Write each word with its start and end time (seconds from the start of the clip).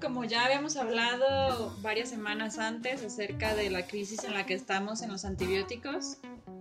como 0.00 0.24
ya 0.24 0.44
habíamos 0.44 0.76
hablado 0.76 1.74
varias 1.80 2.08
semanas 2.08 2.58
antes 2.58 3.02
acerca 3.02 3.54
de 3.54 3.70
la 3.70 3.86
crisis 3.86 4.24
en 4.24 4.34
la 4.34 4.46
que 4.46 4.54
estamos 4.54 5.02
en 5.02 5.10
los 5.10 5.24
antibióticos 5.24 6.18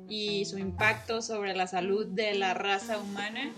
y 0.07 0.45
su 0.45 0.57
impacto 0.57 1.21
sobre 1.21 1.55
la 1.55 1.67
salud 1.67 2.05
de 2.05 2.35
la 2.35 2.53
raza 2.53 2.97
humana, 2.97 3.51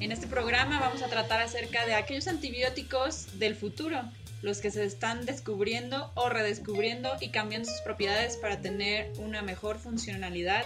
en 0.00 0.12
este 0.12 0.26
programa 0.26 0.80
vamos 0.80 1.02
a 1.02 1.08
tratar 1.08 1.40
acerca 1.40 1.86
de 1.86 1.94
aquellos 1.94 2.26
antibióticos 2.26 3.38
del 3.38 3.54
futuro, 3.54 4.00
los 4.42 4.58
que 4.58 4.70
se 4.70 4.84
están 4.84 5.24
descubriendo 5.24 6.10
o 6.14 6.28
redescubriendo 6.28 7.10
y 7.20 7.28
cambiando 7.30 7.70
sus 7.70 7.80
propiedades 7.82 8.36
para 8.36 8.60
tener 8.60 9.12
una 9.18 9.42
mejor 9.42 9.78
funcionalidad 9.78 10.64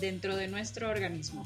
dentro 0.00 0.36
de 0.36 0.48
nuestro 0.48 0.88
organismo. 0.88 1.44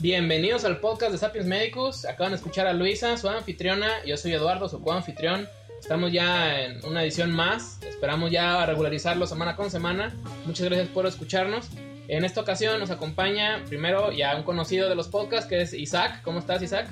Bienvenidos 0.00 0.64
al 0.64 0.78
podcast 0.78 1.10
de 1.10 1.18
Sapiens 1.18 1.48
Médicos. 1.48 2.04
Acaban 2.04 2.30
de 2.30 2.36
escuchar 2.36 2.68
a 2.68 2.72
Luisa, 2.72 3.16
su 3.16 3.28
anfitriona. 3.28 4.04
Yo 4.06 4.16
soy 4.16 4.32
Eduardo, 4.32 4.68
su 4.68 4.80
co-anfitrión. 4.80 5.48
Estamos 5.80 6.12
ya 6.12 6.62
en 6.62 6.84
una 6.84 7.02
edición 7.02 7.32
más. 7.32 7.80
Esperamos 7.82 8.30
ya 8.30 8.64
regularizarlo 8.64 9.26
semana 9.26 9.56
con 9.56 9.72
semana. 9.72 10.14
Muchas 10.46 10.66
gracias 10.66 10.88
por 10.90 11.04
escucharnos. 11.06 11.70
En 12.06 12.24
esta 12.24 12.40
ocasión 12.40 12.78
nos 12.78 12.90
acompaña 12.90 13.64
primero 13.66 14.12
ya 14.12 14.36
un 14.36 14.44
conocido 14.44 14.88
de 14.88 14.94
los 14.94 15.08
podcasts 15.08 15.48
que 15.48 15.62
es 15.62 15.74
Isaac. 15.74 16.22
¿Cómo 16.22 16.38
estás, 16.38 16.62
Isaac? 16.62 16.88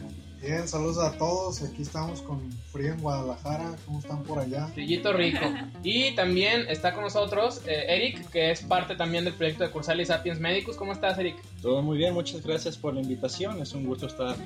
Bien, 0.46 0.68
saludos 0.68 0.98
a 0.98 1.18
todos. 1.18 1.60
Aquí 1.64 1.82
estamos 1.82 2.22
con 2.22 2.52
frío 2.70 2.92
en 2.92 3.00
Guadalajara. 3.00 3.74
¿Cómo 3.84 3.98
están 3.98 4.22
por 4.22 4.38
allá? 4.38 4.68
Frillito 4.68 5.12
rico. 5.12 5.44
Y 5.82 6.14
también 6.14 6.66
está 6.68 6.92
con 6.92 7.02
nosotros 7.02 7.62
eh, 7.66 7.86
Eric, 7.88 8.30
que 8.30 8.52
es 8.52 8.62
parte 8.62 8.94
también 8.94 9.24
del 9.24 9.34
proyecto 9.34 9.64
de 9.64 9.70
Cursal 9.70 10.00
y 10.00 10.06
Sapiens 10.06 10.38
Médicos. 10.38 10.76
¿Cómo 10.76 10.92
estás, 10.92 11.18
Eric? 11.18 11.34
Todo 11.60 11.82
muy 11.82 11.98
bien, 11.98 12.14
muchas 12.14 12.46
gracias 12.46 12.76
por 12.76 12.94
la 12.94 13.00
invitación. 13.00 13.60
Es 13.60 13.72
un 13.72 13.86
gusto 13.86 14.06
estar 14.06 14.36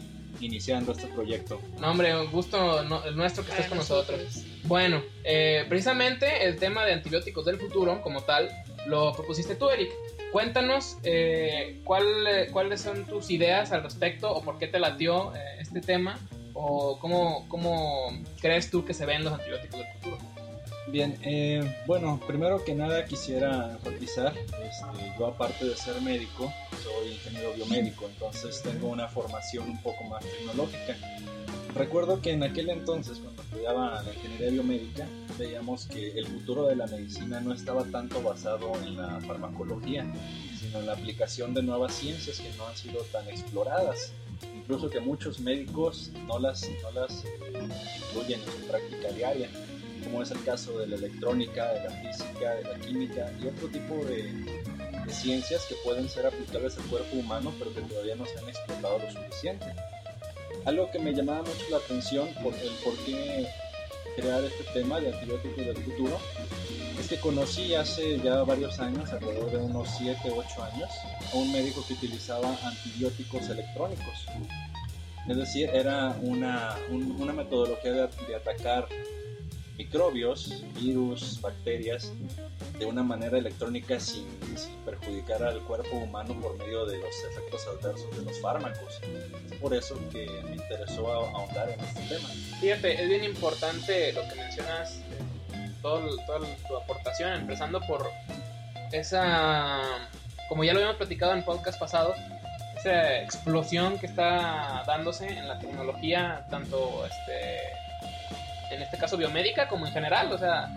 iniciando 0.41 0.93
este 0.93 1.07
proyecto. 1.09 1.61
No, 1.79 1.91
hombre, 1.91 2.19
un 2.19 2.31
gusto 2.31 2.81
el 3.05 3.15
nuestro 3.15 3.45
que 3.45 3.51
estés 3.51 3.67
con 3.67 3.77
nosotros. 3.77 4.43
Bueno, 4.65 5.03
eh, 5.23 5.67
precisamente 5.69 6.47
el 6.47 6.57
tema 6.57 6.87
de 6.87 6.95
antibióticos 6.95 7.45
del 7.45 7.59
futuro, 7.59 8.01
como 8.01 8.23
tal, 8.23 8.49
lo 8.87 9.13
propusiste 9.13 9.55
tú, 9.55 9.69
Eric. 9.69 9.91
Cuéntanos 10.33 10.99
eh, 11.03 11.81
cuál, 11.85 12.05
cuáles 12.53 12.81
son 12.81 13.05
tus 13.05 13.31
ideas 13.31 13.73
al 13.73 13.83
respecto 13.83 14.33
o 14.33 14.43
por 14.43 14.59
qué 14.59 14.69
te 14.69 14.79
latió 14.79 15.35
eh, 15.35 15.59
este 15.61 15.81
tema 15.81 16.19
o 16.55 16.99
cómo, 16.99 17.47
cómo 17.49 18.11
crees 18.41 18.71
tú 18.71 18.85
que 18.85 18.95
se 18.95 19.07
ven 19.07 19.25
los 19.25 19.33
antibióticos 19.33 19.81
del 19.81 19.89
futuro. 19.95 20.19
Bien, 20.89 21.17
eh, 21.23 21.83
bueno, 21.87 22.21
primero 22.27 22.65
que 22.65 22.75
nada 22.75 23.05
quisiera 23.05 23.73
enfatizar, 23.73 24.37
este, 24.37 25.13
yo 25.19 25.27
aparte 25.27 25.65
de 25.65 25.77
ser 25.77 26.01
médico, 26.01 26.53
soy 26.83 27.13
ingeniero 27.13 27.53
biomédico, 27.55 28.07
entonces 28.07 28.61
tengo 28.63 28.89
una 28.89 29.07
formación 29.07 29.71
un 29.71 29.83
poco 29.83 30.03
más 30.05 30.25
tecnológica. 30.25 30.97
Recuerdo 31.75 32.21
que 32.21 32.33
en 32.33 32.43
aquel 32.43 32.69
entonces, 32.71 33.19
cuando 33.19 33.43
estudiaba 33.43 34.03
la 34.03 34.13
ingeniería 34.13 34.51
biomédica, 34.51 35.07
veíamos 35.39 35.87
que 35.87 36.19
el 36.19 36.27
futuro 36.27 36.67
de 36.67 36.77
la 36.77 36.87
medicina 36.87 37.41
no 37.41 37.53
estaba 37.53 37.85
tanto 37.85 38.23
basado 38.23 38.73
en 38.83 38.97
la 38.97 39.21
farmacología, 39.21 40.13
sino 40.59 40.81
en 40.81 40.87
la 40.87 40.95
aplicación 40.95 41.55
de 41.55 41.63
nuevas 41.63 41.95
ciencias 41.95 42.41
que 42.41 42.51
no 42.59 42.67
han 42.67 42.77
sido 42.77 43.03
tan 43.13 43.29
exploradas. 43.29 44.13
Incluso 44.57 44.91
que 44.91 45.01
muchos 45.01 45.41
médicos 45.41 46.11
no 46.27 46.39
las, 46.39 46.69
las 46.95 47.25
incluyen 48.09 48.41
en 48.41 48.47
su 48.47 48.67
práctica 48.69 49.13
diaria, 49.13 49.49
como 50.05 50.23
es 50.23 50.31
el 50.31 50.43
caso 50.45 50.79
de 50.79 50.87
la 50.87 50.97
electrónica, 50.97 51.73
de 51.73 51.85
la 51.85 51.91
física, 51.91 52.55
de 52.55 52.65
la 52.65 52.79
química 52.81 53.33
y 53.43 53.47
otro 53.47 53.69
tipo 53.69 53.97
de, 54.07 54.33
de 55.05 55.13
ciencias 55.13 55.67
que 55.67 55.77
pueden 55.85 56.09
ser 56.09 56.27
aplicables 56.27 56.77
al 56.79 56.85
cuerpo 56.85 57.17
humano, 57.17 57.53
pero 57.59 57.75
que 57.75 57.83
todavía 57.83 58.17
no 58.17 58.27
se 58.27 58.39
han 58.39 58.49
explotado 58.49 58.99
lo 58.99 59.11
suficiente. 59.11 59.67
Algo 60.65 60.91
que 60.91 60.99
me 60.99 61.13
llamaba 61.13 61.43
mucho 61.43 61.65
la 61.71 61.79
atención 61.79 62.29
por 62.43 62.55
el 62.55 62.71
por 62.85 62.97
qué 63.05 63.47
crear 64.17 64.45
este 64.45 64.65
tema 64.73 65.01
de 65.01 65.13
antibióticos 65.13 65.65
del 65.65 65.77
futuro 65.77 66.19
es 66.99 67.09
que 67.09 67.19
conocí 67.19 67.75
hace 67.75 68.19
ya 68.21 68.43
varios 68.43 68.79
años, 68.79 69.11
alrededor 69.11 69.51
de 69.51 69.57
unos 69.59 69.89
7, 69.97 70.19
8 70.31 70.63
años, 70.63 70.91
a 71.33 71.37
un 71.37 71.51
médico 71.51 71.83
que 71.87 71.95
utilizaba 71.95 72.55
antibióticos 72.63 73.49
electrónicos. 73.49 74.27
Es 75.29 75.37
decir, 75.37 75.71
era 75.73 76.17
una, 76.23 76.77
una 76.91 77.33
metodología 77.33 77.93
de, 77.93 78.09
de 78.27 78.37
atacar 78.37 78.87
microbios, 79.81 80.63
virus, 80.75 81.41
bacterias 81.41 82.13
de 82.79 82.85
una 82.85 83.03
manera 83.03 83.39
electrónica 83.39 83.99
sin, 83.99 84.27
perjudicar 84.85 85.43
al 85.43 85.61
cuerpo 85.63 85.97
humano 85.97 86.39
por 86.39 86.59
medio 86.59 86.85
de 86.85 86.99
los 86.99 87.15
efectos 87.31 87.67
adversos 87.67 88.15
de 88.15 88.23
los 88.27 88.39
fármacos. 88.43 89.01
Es 89.51 89.57
por 89.57 89.73
eso 89.73 89.99
que 90.13 90.29
me 90.45 90.57
interesó 90.57 91.11
ahondar 91.11 91.71
en 91.71 91.81
este 91.81 92.03
tema. 92.15 92.29
Fíjate, 92.61 93.03
es 93.03 93.09
bien 93.09 93.25
importante 93.25 94.13
lo 94.13 94.21
que 94.29 94.35
mencionas, 94.35 94.97
eh, 95.55 95.71
todo, 95.81 96.15
toda 96.27 96.41
tu 96.69 96.77
aportación, 96.77 97.33
empezando 97.33 97.81
por 97.81 98.07
esa, 98.93 99.81
como 100.51 100.63
ya 100.63 100.75
lo 100.75 100.81
habíamos 100.81 100.99
platicado 100.99 101.33
en 101.33 101.43
podcast 101.43 101.81
pasado, 101.81 102.15
esa 102.77 103.23
explosión 103.23 103.99
que 103.99 104.07
está 104.07 104.83
dándose 104.87 105.27
en 105.27 105.49
la 105.49 105.59
tecnología, 105.59 106.47
tanto 106.51 107.07
este, 107.07 107.81
en 108.71 108.83
este 108.83 108.99
caso 108.99 109.17
biomédica 109.17 109.69
como 109.69 109.87
en 109.87 109.93
general, 109.93 110.33
o 110.33 110.39
sea, 110.39 110.75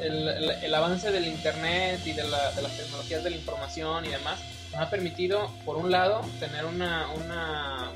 el, 0.00 0.28
el, 0.28 0.74
avance 0.74 1.10
del 1.10 1.26
Internet 1.26 2.00
y 2.04 2.12
de, 2.12 2.24
la, 2.24 2.50
de, 2.52 2.62
las 2.62 2.76
tecnologías 2.76 3.22
de 3.22 3.30
la 3.30 3.36
información 3.36 4.04
y 4.04 4.08
demás 4.08 4.40
nos 4.72 4.80
ha 4.80 4.90
permitido, 4.90 5.50
por 5.64 5.76
un 5.76 5.90
lado, 5.90 6.22
tener 6.40 6.64
una, 6.64 7.06
una 7.10 7.92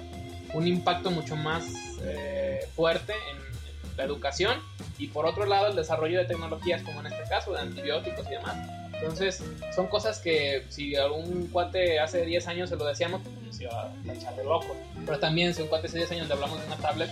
un 0.54 0.66
impacto 0.66 1.10
mucho 1.10 1.36
más 1.36 1.64
eh, 2.02 2.60
fuerte 2.74 3.12
en, 3.12 3.48
la 3.96 4.04
educación 4.04 4.62
y 4.96 5.08
por 5.08 5.26
otro 5.26 5.44
lado 5.44 5.66
el 5.66 5.74
desarrollo 5.74 6.20
de 6.20 6.24
tecnologías 6.26 6.82
como 6.82 7.00
en 7.00 7.08
este 7.08 7.24
caso 7.28 7.52
de 7.52 7.58
antibióticos 7.58 8.24
y 8.28 8.30
demás. 8.30 8.56
Entonces 8.94 9.42
son 9.74 9.88
cosas 9.88 10.20
que 10.20 10.64
si 10.68 10.94
algún 10.94 11.48
cuate 11.48 11.98
hace 11.98 12.24
10 12.24 12.46
años 12.46 12.68
se 12.68 12.76
lo 12.76 12.84
decíamos, 12.84 13.20
pues 13.22 13.56
se 13.56 13.64
iba 13.64 13.82
a 13.82 14.14
echar 14.14 14.36
de 14.36 14.44
loco. 14.44 14.76
Pero 15.04 15.18
también 15.18 15.52
si 15.52 15.62
un 15.62 15.68
cuate 15.68 15.88
hace 15.88 15.98
10 15.98 16.12
años 16.12 16.28
le 16.28 16.34
hablamos 16.34 16.60
de 16.60 16.66
una 16.68 16.76
tablet, 16.76 17.10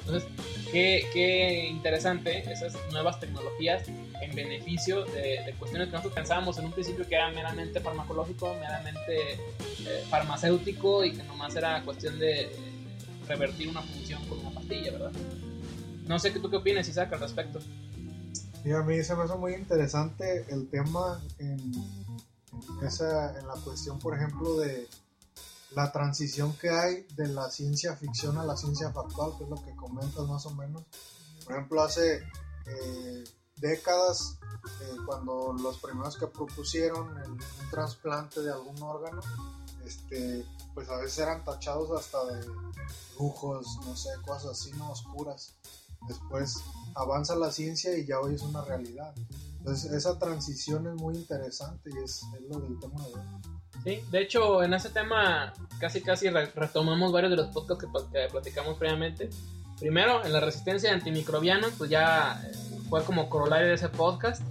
entonces 0.00 0.28
Qué, 0.70 1.68
interesante 1.70 2.50
esas 2.50 2.74
nuevas 2.92 3.18
tecnologías 3.20 3.88
en 4.20 4.34
beneficio 4.34 5.04
de, 5.06 5.54
cuestiones 5.58 5.88
que 5.88 5.92
nosotros 5.92 6.14
pensábamos 6.14 6.58
en 6.58 6.66
un 6.66 6.72
principio 6.72 7.06
que 7.08 7.14
era 7.14 7.30
meramente 7.30 7.80
farmacológico, 7.80 8.54
meramente 8.54 9.32
eh, 9.32 10.04
farmacéutico 10.10 11.04
y 11.04 11.12
que 11.12 11.22
nomás 11.22 11.56
era 11.56 11.82
cuestión 11.84 12.18
de 12.18 12.50
revertir 13.26 13.68
una 13.68 13.82
función 13.82 14.22
con 14.26 14.40
una 14.40 14.50
pastilla, 14.50 14.92
¿verdad? 14.92 15.12
No 16.06 16.18
sé 16.18 16.32
qué 16.32 16.40
tú 16.40 16.50
qué 16.50 16.56
opinas, 16.56 16.88
Isaac, 16.88 17.12
al 17.14 17.20
respecto. 17.20 17.60
Sí, 18.62 18.70
a 18.72 18.82
mí 18.82 19.02
se 19.02 19.14
me 19.14 19.22
hace 19.22 19.34
muy 19.36 19.54
interesante 19.54 20.44
el 20.50 20.68
tema 20.68 21.22
en, 21.38 21.58
esa, 22.82 23.38
en 23.38 23.46
la 23.46 23.54
cuestión, 23.64 23.98
por 23.98 24.14
ejemplo, 24.14 24.58
de 24.58 24.86
la 25.72 25.92
transición 25.92 26.54
que 26.54 26.70
hay 26.70 27.06
de 27.14 27.28
la 27.28 27.50
ciencia 27.50 27.94
ficción 27.96 28.38
a 28.38 28.44
la 28.44 28.56
ciencia 28.56 28.90
factual, 28.90 29.32
que 29.36 29.44
es 29.44 29.50
lo 29.50 29.56
que 29.56 29.74
comentas 29.76 30.26
más 30.26 30.46
o 30.46 30.50
menos. 30.54 30.84
Por 31.44 31.54
ejemplo, 31.54 31.82
hace 31.82 32.22
eh, 32.66 33.24
décadas, 33.56 34.38
eh, 34.80 34.96
cuando 35.06 35.52
los 35.52 35.78
primeros 35.78 36.16
que 36.16 36.26
propusieron 36.26 37.16
el, 37.18 37.30
un 37.30 37.70
trasplante 37.70 38.40
de 38.40 38.52
algún 38.52 38.80
órgano, 38.82 39.20
este, 39.84 40.46
pues 40.74 40.88
a 40.88 40.96
veces 40.96 41.18
eran 41.18 41.44
tachados 41.44 41.90
hasta 41.98 42.24
de 42.26 42.46
lujos, 43.18 43.66
no 43.84 43.96
sé, 43.96 44.10
cosas 44.26 44.52
así, 44.52 44.70
no 44.72 44.90
oscuras. 44.90 45.54
Después 46.06 46.62
avanza 46.94 47.34
la 47.34 47.50
ciencia 47.50 47.96
y 47.96 48.06
ya 48.06 48.20
hoy 48.20 48.34
es 48.34 48.42
una 48.42 48.62
realidad. 48.62 49.14
Entonces 49.58 49.92
esa 49.92 50.18
transición 50.18 50.86
es 50.86 50.94
muy 50.94 51.16
interesante 51.16 51.90
y 51.90 52.04
es, 52.04 52.22
es 52.34 52.42
lo 52.48 52.60
del 52.60 52.78
tema 52.78 53.02
de 53.06 53.14
hoy. 53.14 53.57
Sí, 53.84 54.02
de 54.10 54.20
hecho, 54.20 54.62
en 54.62 54.74
ese 54.74 54.90
tema 54.90 55.52
casi 55.78 56.02
casi 56.02 56.28
retomamos 56.30 57.12
varios 57.12 57.30
de 57.30 57.36
los 57.36 57.48
podcasts 57.48 57.84
que, 57.84 58.28
platicamos 58.30 58.76
previamente. 58.76 59.30
Primero, 59.78 60.24
en 60.24 60.32
la 60.32 60.40
resistencia 60.40 60.92
antimicrobiana, 60.92 61.68
pues 61.78 61.88
ya 61.88 62.42
eh, 62.44 62.52
fue 62.88 63.04
como 63.04 63.30
corolario 63.30 63.68
de 63.68 63.74
ese 63.74 63.88
podcast, 63.88 64.42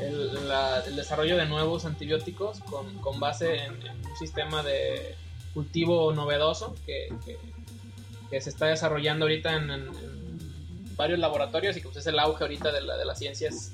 el, 0.00 0.96
desarrollo 0.96 1.36
de 1.36 1.46
nuevos 1.46 1.84
antibióticos 1.84 2.60
con, 2.60 2.98
con 2.98 3.20
base 3.20 3.56
en, 3.56 3.74
un 3.74 4.16
sistema 4.16 4.62
de 4.62 5.16
cultivo 5.52 6.12
novedoso 6.12 6.74
que, 6.86 7.12
que, 8.30 8.40
se 8.40 8.48
está 8.48 8.66
desarrollando 8.66 9.26
ahorita 9.26 9.54
en, 9.56 9.90
varios 10.96 11.18
laboratorios 11.18 11.76
y 11.76 11.80
que 11.80 11.86
pues, 11.86 11.98
es 11.98 12.06
el 12.06 12.18
auge 12.18 12.44
ahorita 12.44 12.72
de, 12.72 12.82
la, 12.82 12.96
de 12.96 13.04
las 13.04 13.18
ciencias 13.18 13.72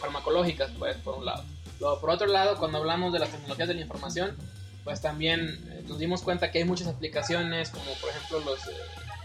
farmacológicas, 0.00 0.70
pues, 0.78 0.96
por 0.96 1.14
un 1.16 1.26
lado 1.26 1.44
por 1.78 2.10
otro 2.10 2.26
lado, 2.26 2.56
cuando 2.58 2.78
hablamos 2.78 3.12
de 3.12 3.18
las 3.18 3.30
tecnologías 3.30 3.68
de 3.68 3.74
la 3.74 3.80
información, 3.80 4.36
pues 4.84 5.00
también 5.00 5.64
eh, 5.70 5.84
nos 5.86 5.98
dimos 5.98 6.22
cuenta 6.22 6.50
que 6.50 6.58
hay 6.58 6.64
muchas 6.64 6.88
aplicaciones, 6.88 7.70
como 7.70 7.92
por 8.00 8.10
ejemplo 8.10 8.40
los 8.40 8.66
eh, 8.66 8.72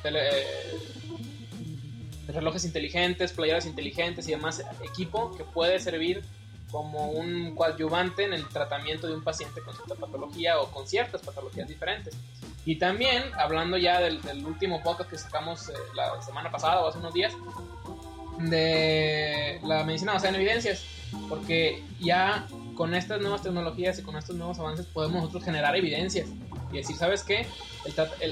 eh, 0.06 0.78
relojes 2.28 2.66
inteligentes, 2.66 3.34
playeras 3.34 3.66
inteligentes 3.66 4.28
y 4.28 4.32
demás 4.32 4.64
equipo 4.84 5.36
que 5.36 5.44
puede 5.44 5.80
servir 5.80 6.24
como 6.74 7.12
un 7.12 7.54
coadyuvante 7.56 8.24
en 8.24 8.34
el 8.34 8.50
tratamiento 8.50 9.06
de 9.06 9.14
un 9.14 9.24
paciente 9.24 9.62
con 9.62 9.76
cierta 9.76 9.94
patología 9.94 10.60
o 10.60 10.72
con 10.72 10.88
ciertas 10.88 11.22
patologías 11.22 11.68
diferentes. 11.68 12.18
Y 12.66 12.78
también, 12.78 13.24
hablando 13.38 13.78
ya 13.78 14.00
del, 14.00 14.20
último 14.44 14.82
podcast 14.82 15.10
que 15.10 15.18
sacamos 15.20 15.70
eh, 15.70 15.74
la 15.96 16.20
semana 16.24 16.50
pasada 16.50 16.82
o 16.82 16.88
hace 16.88 16.98
unos 16.98 17.14
días, 17.14 17.34
de 18.40 19.60
la 19.64 19.84
medicina 19.84 20.14
basada 20.14 20.30
en 20.30 20.36
evidencias, 20.36 20.84
porque 21.30 21.84
ya 22.00 22.48
con 22.76 22.96
estas 22.96 23.22
nuevas 23.22 23.42
tecnologías 23.42 24.00
y 24.00 24.02
con 24.02 24.16
estos 24.18 24.36
nuevos 24.36 24.60
avances 24.60 24.86
podemos 24.86 25.18
nosotros 25.22 25.44
generar 25.44 25.76
evidencias 25.76 26.28
y 26.72 26.78
decir, 26.78 26.96
¿sabes 26.96 27.24
qué? 27.24 27.46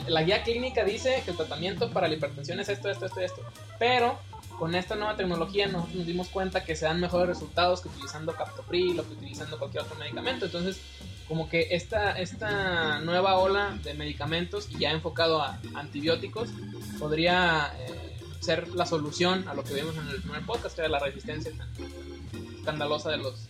la 0.07 0.23
guía 0.23 0.43
clínica 0.43 0.83
dice 0.85 1.21
que 1.25 1.31
el 1.31 1.37
tratamiento 1.37 1.91
para 1.91 2.07
la 2.07 2.13
hipertensión 2.15 2.59
es 2.59 2.69
esto, 2.69 2.89
esto, 2.89 3.05
esto, 3.05 3.19
esto, 3.19 3.41
pero 3.77 4.17
con 4.57 4.75
esta 4.75 4.95
nueva 4.95 5.17
tecnología 5.17 5.67
nosotros 5.67 5.95
nos 5.95 6.07
dimos 6.07 6.29
cuenta 6.29 6.63
que 6.63 6.75
se 6.75 6.85
dan 6.85 7.01
mejores 7.01 7.27
resultados 7.27 7.81
que 7.81 7.89
utilizando 7.89 8.33
captopril 8.33 8.99
o 8.99 9.07
que 9.07 9.13
utilizando 9.13 9.59
cualquier 9.59 9.83
otro 9.83 9.97
medicamento, 9.97 10.45
entonces 10.45 10.79
como 11.27 11.49
que 11.49 11.67
esta, 11.71 12.11
esta 12.19 12.99
nueva 12.99 13.37
ola 13.37 13.77
de 13.83 13.93
medicamentos 13.93 14.69
y 14.69 14.79
ya 14.79 14.91
enfocado 14.91 15.41
a 15.41 15.59
antibióticos 15.75 16.49
podría 16.99 17.73
eh, 17.79 18.10
ser 18.41 18.67
la 18.69 18.85
solución 18.85 19.47
a 19.47 19.53
lo 19.53 19.63
que 19.63 19.75
vimos 19.75 19.95
en 19.95 20.07
el 20.07 20.21
primer 20.21 20.45
podcast, 20.45 20.75
que 20.75 20.81
era 20.81 20.89
la 20.89 20.99
resistencia 20.99 21.51
escandalosa 22.57 23.11
de 23.11 23.17
los 23.17 23.49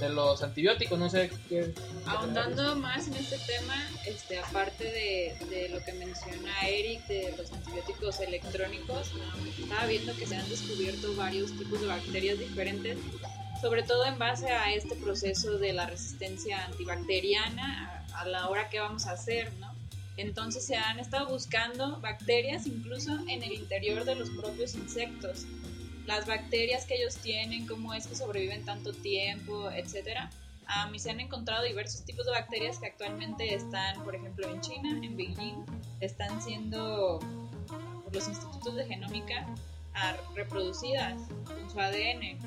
de 0.00 0.08
los 0.08 0.42
antibióticos, 0.42 0.98
no 0.98 1.10
sé 1.10 1.30
qué. 1.50 1.74
Ahondando 2.06 2.74
más 2.76 3.08
en 3.08 3.14
este 3.14 3.36
tema, 3.38 3.74
este, 4.06 4.38
aparte 4.38 4.84
de, 4.84 5.36
de, 5.50 5.68
lo 5.68 5.84
que 5.84 5.92
menciona 5.92 6.66
Eric 6.66 7.06
de 7.08 7.34
los 7.36 7.52
antibióticos 7.52 8.20
electrónicos, 8.20 9.12
estaba 9.58 9.84
viendo 9.84 10.16
que 10.16 10.26
se 10.26 10.36
han 10.36 10.48
descubierto 10.48 11.14
varios 11.14 11.52
tipos 11.52 11.82
de 11.82 11.88
bacterias 11.88 12.38
diferentes 12.38 12.96
sobre 13.62 13.84
todo 13.84 14.04
en 14.06 14.18
base 14.18 14.50
a 14.50 14.74
este 14.74 14.96
proceso 14.96 15.56
de 15.56 15.72
la 15.72 15.86
resistencia 15.86 16.64
antibacteriana 16.64 18.04
a, 18.12 18.26
la 18.26 18.48
hora 18.48 18.68
que 18.68 18.80
vamos 18.80 19.06
a 19.06 19.12
hacer, 19.12 19.52
¿no? 19.54 19.71
Entonces 20.16 20.66
se 20.66 20.76
han 20.76 20.98
estado 20.98 21.28
buscando 21.28 22.00
bacterias 22.00 22.66
incluso 22.66 23.12
en 23.28 23.42
el 23.42 23.52
interior 23.52 24.04
de 24.04 24.14
los 24.14 24.30
propios 24.30 24.74
insectos. 24.74 25.46
Las 26.06 26.26
bacterias 26.26 26.84
que 26.84 26.96
ellos 26.96 27.16
tienen, 27.16 27.66
cómo 27.66 27.94
es 27.94 28.06
que 28.06 28.14
sobreviven 28.14 28.64
tanto 28.64 28.92
tiempo, 28.92 29.70
etcétera. 29.70 30.30
A 30.66 30.86
mí 30.88 30.98
se 30.98 31.10
han 31.10 31.20
encontrado 31.20 31.64
diversos 31.64 32.04
tipos 32.04 32.26
de 32.26 32.32
bacterias 32.32 32.78
que 32.78 32.86
actualmente 32.86 33.54
están, 33.54 34.02
por 34.04 34.14
ejemplo, 34.14 34.48
en 34.48 34.60
China, 34.60 35.00
en 35.02 35.16
Beijing, 35.16 35.64
están 36.00 36.40
siendo 36.42 37.18
por 38.04 38.14
los 38.14 38.28
institutos 38.28 38.74
de 38.76 38.86
genómica 38.86 39.46
ah, 39.94 40.16
reproducidas 40.34 41.20
con 41.44 41.70
su 41.70 41.80
ADN 41.80 42.38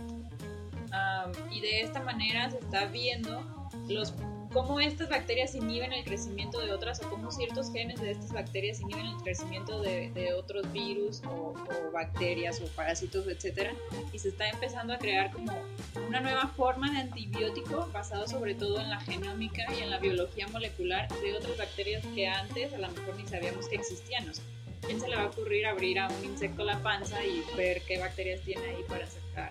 y 1.51 1.61
de 1.61 1.81
esta 1.81 2.01
manera 2.01 2.49
se 2.49 2.59
está 2.59 2.85
viendo 2.85 3.43
los 3.87 4.13
cómo 4.55 4.79
estas 4.79 5.09
bacterias 5.09 5.53
inhiben 5.53 5.91
el 5.91 6.05
crecimiento 6.05 6.61
de 6.61 6.71
otras 6.71 7.03
o 7.03 7.09
cómo 7.09 7.29
ciertos 7.29 7.73
genes 7.73 7.99
de 7.99 8.11
estas 8.11 8.31
bacterias 8.31 8.79
inhiben 8.79 9.05
el 9.07 9.17
crecimiento 9.17 9.81
de, 9.81 10.11
de 10.11 10.33
otros 10.33 10.71
virus 10.71 11.21
o, 11.27 11.53
bacterias 11.91 12.61
o 12.61 12.67
parásitos, 12.67 13.27
etcétera, 13.27 13.73
y 14.13 14.19
se 14.19 14.29
está 14.29 14.47
empezando 14.47 14.93
a 14.93 14.97
crear 14.97 15.33
como 15.33 15.51
una 16.07 16.21
nueva 16.21 16.47
forma 16.55 16.89
de 16.89 16.99
antibiótico 16.99 17.89
basado 17.91 18.29
sobre 18.29 18.55
todo 18.55 18.79
en 18.79 18.89
la 18.89 19.01
genómica 19.01 19.61
y 19.77 19.83
en 19.83 19.89
la 19.89 19.99
biología 19.99 20.47
molecular 20.47 21.09
de 21.19 21.35
otras 21.35 21.57
bacterias 21.57 22.05
que 22.15 22.25
antes 22.25 22.73
a 22.73 22.77
lo 22.77 22.87
mejor 22.87 23.13
ni 23.17 23.27
sabíamos 23.27 23.67
que 23.67 23.75
existían. 23.75 24.31
¿Quién 24.87 25.01
se 25.01 25.09
le 25.09 25.17
va 25.17 25.23
a 25.23 25.27
ocurrir 25.27 25.65
abrir 25.65 25.99
a 25.99 26.07
un 26.07 26.23
insecto 26.23 26.63
la 26.63 26.81
panza 26.81 27.25
y 27.25 27.43
ver 27.57 27.81
qué 27.81 27.99
bacterias 27.99 28.39
tiene 28.41 28.65
ahí 28.67 28.83
para 28.87 29.05
sacar 29.05 29.49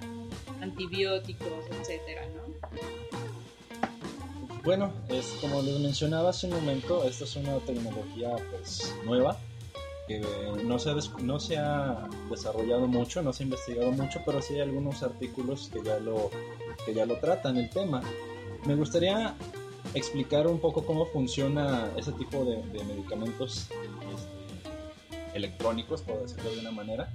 antibióticos, 0.63 1.67
etcétera, 1.79 2.23
¿no? 2.29 3.04
Bueno, 4.65 4.91
es, 5.11 5.27
como 5.43 5.61
les 5.61 5.79
mencionaba 5.79 6.31
hace 6.31 6.47
un 6.47 6.55
momento, 6.55 7.05
esta 7.05 7.25
es 7.25 7.37
una 7.37 7.59
tecnología 7.59 8.35
pues 8.51 8.95
nueva 9.05 9.39
que 10.09 10.23
no 10.65 10.79
se, 10.79 10.91
no 11.23 11.39
se 11.41 11.57
ha 11.59 12.09
desarrollado 12.31 12.87
mucho, 12.87 13.23
no 13.23 13.33
se 13.33 13.43
ha 13.43 13.45
investigado 13.45 13.91
mucho, 13.93 14.21
pero 14.25 14.41
sí 14.41 14.55
hay 14.55 14.61
algunos 14.61 15.03
artículos 15.03 15.71
que 15.73 15.83
ya 15.83 15.99
lo, 15.99 16.31
que 16.85 16.95
ya 16.95 17.07
lo 17.07 17.19
tratan 17.19 17.57
el 17.57 17.71
tema. 17.71 18.03
Me 18.67 18.75
gustaría 18.75 19.35
explicar 19.93 20.47
un 20.47 20.59
poco 20.59 20.85
cómo 20.85 21.07
funciona 21.07 21.91
ese 21.97 22.13
tipo 22.13 22.45
de, 22.45 22.63
de 22.77 22.85
medicamentos 22.85 23.69
electrónicos, 25.35 26.03
por 26.03 26.23
decirlo 26.23 26.51
de 26.51 26.61
una 26.61 26.71
manera. 26.71 27.13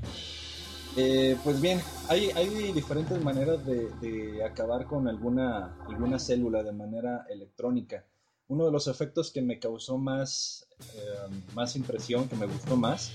Eh, 1.01 1.37
pues 1.45 1.61
bien, 1.61 1.79
hay, 2.09 2.27
diferentes 2.73 3.23
maneras 3.23 3.65
de, 3.65 4.43
acabar 4.43 4.85
con 4.85 5.07
alguna, 5.07 5.77
célula 6.19 6.61
de 6.61 6.73
manera 6.73 7.25
electrónica. 7.29 8.03
Uno 8.49 8.65
de 8.65 8.71
los 8.73 8.87
efectos 8.87 9.31
que 9.31 9.41
me 9.41 9.59
causó 9.59 9.97
más, 9.97 10.67
eh, 10.93 11.33
más 11.53 11.77
impresión, 11.77 12.27
que 12.27 12.35
me 12.35 12.47
gustó 12.47 12.75
más, 12.75 13.13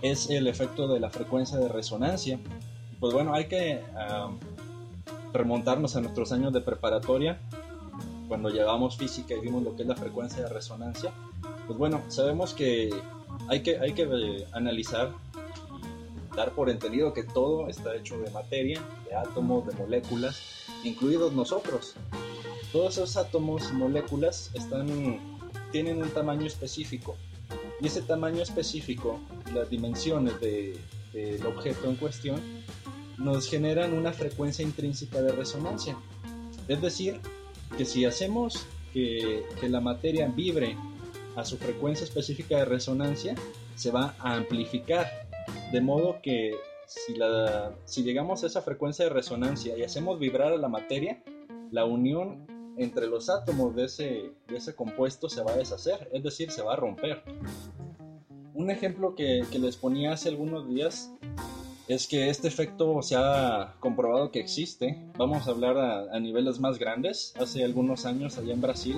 es 0.00 0.30
el 0.30 0.46
efecto 0.46 0.88
de 0.88 1.00
la 1.00 1.10
frecuencia 1.10 1.58
de 1.58 1.68
resonancia. 1.68 2.40
Pues 2.98 3.12
bueno, 3.12 3.34
hay 3.34 3.46
que 3.46 3.82
remontarnos 5.34 5.96
a 5.96 6.00
nuestros 6.00 6.32
años 6.32 6.50
de 6.54 6.62
preparatoria, 6.62 7.42
cuando 8.26 8.48
llevamos 8.48 8.96
física 8.96 9.34
y 9.34 9.40
vimos 9.40 9.62
lo 9.62 9.76
que 9.76 9.82
es 9.82 9.88
la 9.88 9.96
frecuencia 9.96 10.44
de 10.44 10.48
resonancia. 10.48 11.12
Pues 11.66 11.78
bueno, 11.78 12.00
sabemos 12.08 12.54
que 12.54 12.88
hay 13.48 13.60
que, 13.62 13.72
eh, 13.82 14.46
analizar 14.52 15.12
por 16.48 16.70
entendido 16.70 17.12
que 17.12 17.22
todo 17.22 17.68
está 17.68 17.94
hecho 17.94 18.18
de 18.18 18.30
materia, 18.30 18.80
de 19.08 19.14
átomos, 19.14 19.66
de 19.66 19.74
moléculas, 19.74 20.40
incluidos 20.82 21.32
nosotros. 21.32 21.94
Todos 22.72 22.96
esos 22.96 23.16
átomos 23.16 23.70
y 23.70 23.74
moléculas 23.74 24.50
tienen 25.72 26.02
un 26.02 26.10
tamaño 26.10 26.46
específico. 26.46 27.16
Y 27.80 27.86
ese 27.86 28.02
tamaño 28.02 28.42
específico, 28.42 29.20
las 29.54 29.68
dimensiones 29.70 30.40
del 30.40 31.46
objeto 31.46 31.88
en 31.88 31.96
cuestión, 31.96 32.40
nos 33.18 33.48
generan 33.48 33.92
una 33.92 34.12
frecuencia 34.12 34.64
intrínseca 34.64 35.20
de 35.20 35.32
resonancia. 35.32 35.96
Es 36.68 36.80
decir, 36.80 37.20
que 37.76 37.84
si 37.84 38.04
hacemos 38.04 38.66
que 38.92 39.44
la 39.68 39.80
materia 39.80 40.26
vibre 40.28 40.76
a 41.36 41.44
su 41.44 41.58
frecuencia 41.58 42.04
específica 42.04 42.56
de 42.58 42.64
resonancia, 42.64 43.34
se 43.76 43.90
va 43.90 44.14
a 44.18 44.34
amplificar. 44.34 45.29
De 45.72 45.80
modo 45.80 46.20
que 46.22 46.54
si, 46.86 47.14
la, 47.14 47.72
si 47.84 48.02
llegamos 48.02 48.42
a 48.42 48.48
esa 48.48 48.62
frecuencia 48.62 49.04
de 49.04 49.10
resonancia 49.10 49.78
y 49.78 49.82
hacemos 49.84 50.18
vibrar 50.18 50.52
a 50.52 50.56
la 50.56 50.68
materia, 50.68 51.22
la 51.70 51.84
unión 51.84 52.46
entre 52.76 53.06
los 53.06 53.30
átomos 53.30 53.74
de 53.76 53.84
ese, 53.84 54.32
de 54.48 54.56
ese 54.56 54.74
compuesto 54.74 55.28
se 55.28 55.42
va 55.42 55.52
a 55.52 55.56
deshacer, 55.56 56.08
es 56.12 56.22
decir, 56.22 56.50
se 56.50 56.62
va 56.62 56.72
a 56.72 56.76
romper. 56.76 57.22
Un 58.54 58.70
ejemplo 58.70 59.14
que, 59.14 59.44
que 59.52 59.58
les 59.58 59.76
ponía 59.76 60.12
hace 60.12 60.28
algunos 60.28 60.68
días 60.68 61.12
es 61.86 62.06
que 62.06 62.30
este 62.30 62.48
efecto 62.48 63.00
se 63.02 63.16
ha 63.16 63.74
comprobado 63.80 64.30
que 64.30 64.40
existe. 64.40 65.00
Vamos 65.16 65.46
a 65.46 65.50
hablar 65.50 65.76
a, 65.78 66.14
a 66.14 66.20
niveles 66.20 66.58
más 66.58 66.78
grandes. 66.78 67.34
Hace 67.38 67.64
algunos 67.64 68.06
años 68.06 68.38
allá 68.38 68.52
en 68.52 68.60
Brasil 68.60 68.96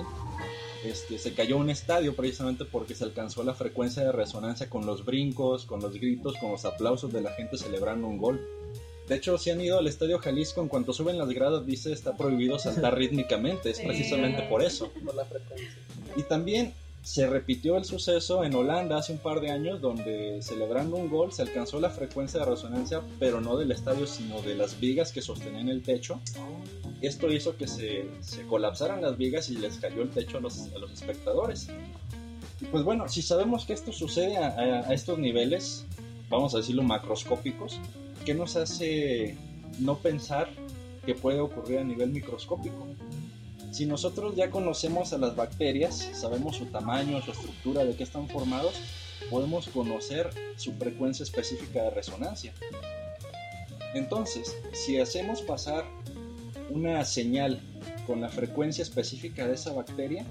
este, 0.83 1.17
se 1.17 1.33
cayó 1.33 1.57
un 1.57 1.69
estadio 1.69 2.15
precisamente 2.15 2.65
porque 2.65 2.95
se 2.95 3.03
alcanzó 3.03 3.43
la 3.43 3.53
frecuencia 3.53 4.03
de 4.03 4.11
resonancia 4.11 4.69
con 4.69 4.85
los 4.85 5.05
brincos, 5.05 5.65
con 5.65 5.81
los 5.81 5.93
gritos, 5.93 6.35
con 6.37 6.51
los 6.51 6.65
aplausos 6.65 7.11
de 7.11 7.21
la 7.21 7.31
gente 7.31 7.57
celebrando 7.57 8.07
un 8.07 8.17
gol. 8.17 8.41
De 9.07 9.15
hecho, 9.15 9.37
si 9.37 9.49
han 9.49 9.61
ido 9.61 9.77
al 9.77 9.87
Estadio 9.87 10.19
Jalisco, 10.19 10.61
en 10.61 10.69
cuanto 10.69 10.93
suben 10.93 11.17
las 11.17 11.29
gradas 11.29 11.65
dice 11.65 11.91
está 11.91 12.15
prohibido 12.15 12.57
saltar 12.59 12.95
rítmicamente, 12.97 13.69
es 13.69 13.79
precisamente 13.79 14.43
por 14.43 14.63
eso. 14.63 14.91
Y 16.15 16.21
también 16.21 16.75
se 17.03 17.27
repitió 17.27 17.75
el 17.75 17.83
suceso 17.83 18.43
en 18.45 18.55
Holanda 18.55 18.97
hace 18.97 19.11
un 19.11 19.17
par 19.17 19.41
de 19.41 19.51
años 19.51 19.81
donde 19.81 20.41
celebrando 20.41 20.95
un 20.95 21.09
gol 21.09 21.33
se 21.33 21.41
alcanzó 21.41 21.79
la 21.79 21.89
frecuencia 21.89 22.39
de 22.39 22.45
resonancia, 22.45 23.01
pero 23.19 23.41
no 23.41 23.57
del 23.57 23.71
estadio, 23.71 24.07
sino 24.07 24.41
de 24.41 24.55
las 24.55 24.79
vigas 24.79 25.11
que 25.11 25.21
sostenían 25.21 25.67
el 25.67 25.83
techo. 25.83 26.21
Esto 27.03 27.29
hizo 27.29 27.57
que 27.57 27.67
se, 27.67 28.07
colapsaran 28.47 29.01
las 29.01 29.17
vigas 29.17 29.49
y 29.49 29.57
les 29.57 29.77
cayó 29.77 30.03
el 30.03 30.09
techo 30.09 30.37
a 30.37 30.41
los, 30.41 30.69
espectadores. 30.93 31.67
Pues 32.71 32.83
bueno, 32.85 33.09
si 33.09 33.21
sabemos 33.21 33.65
que 33.65 33.73
esto 33.73 33.91
sucede 33.91 34.37
a, 34.37 34.87
a 34.87 34.93
estos 34.93 35.19
niveles, 35.19 35.85
vamos 36.29 36.55
a 36.55 36.59
decirlo 36.59 36.81
macroscópicos, 36.81 37.77
¿qué 38.25 38.33
nos 38.33 38.55
hace 38.55 39.35
no 39.79 39.97
pensar 39.97 40.49
que 41.05 41.13
puede 41.13 41.41
ocurrir 41.41 41.79
a 41.79 41.83
nivel 41.83 42.09
microscópico? 42.11 42.87
Si 43.73 43.85
nosotros 43.85 44.35
ya 44.37 44.49
conocemos 44.49 45.11
a 45.11 45.17
las 45.17 45.35
bacterias, 45.35 46.09
sabemos 46.13 46.55
su 46.55 46.67
tamaño, 46.67 47.21
su 47.21 47.31
estructura, 47.31 47.83
de 47.83 47.97
qué 47.97 48.03
están 48.03 48.29
formados, 48.29 48.75
podemos 49.29 49.67
conocer 49.67 50.29
su 50.55 50.71
frecuencia 50.73 51.23
específica 51.23 51.83
de 51.83 51.89
resonancia. 51.89 52.53
Entonces, 53.93 54.55
si 54.71 54.99
hacemos 54.99 55.41
pasar 55.41 55.83
una 56.69 57.03
señal 57.05 57.61
con 58.07 58.21
la 58.21 58.29
frecuencia 58.29 58.81
específica 58.81 59.47
de 59.47 59.55
esa 59.55 59.73
bacteria, 59.73 60.25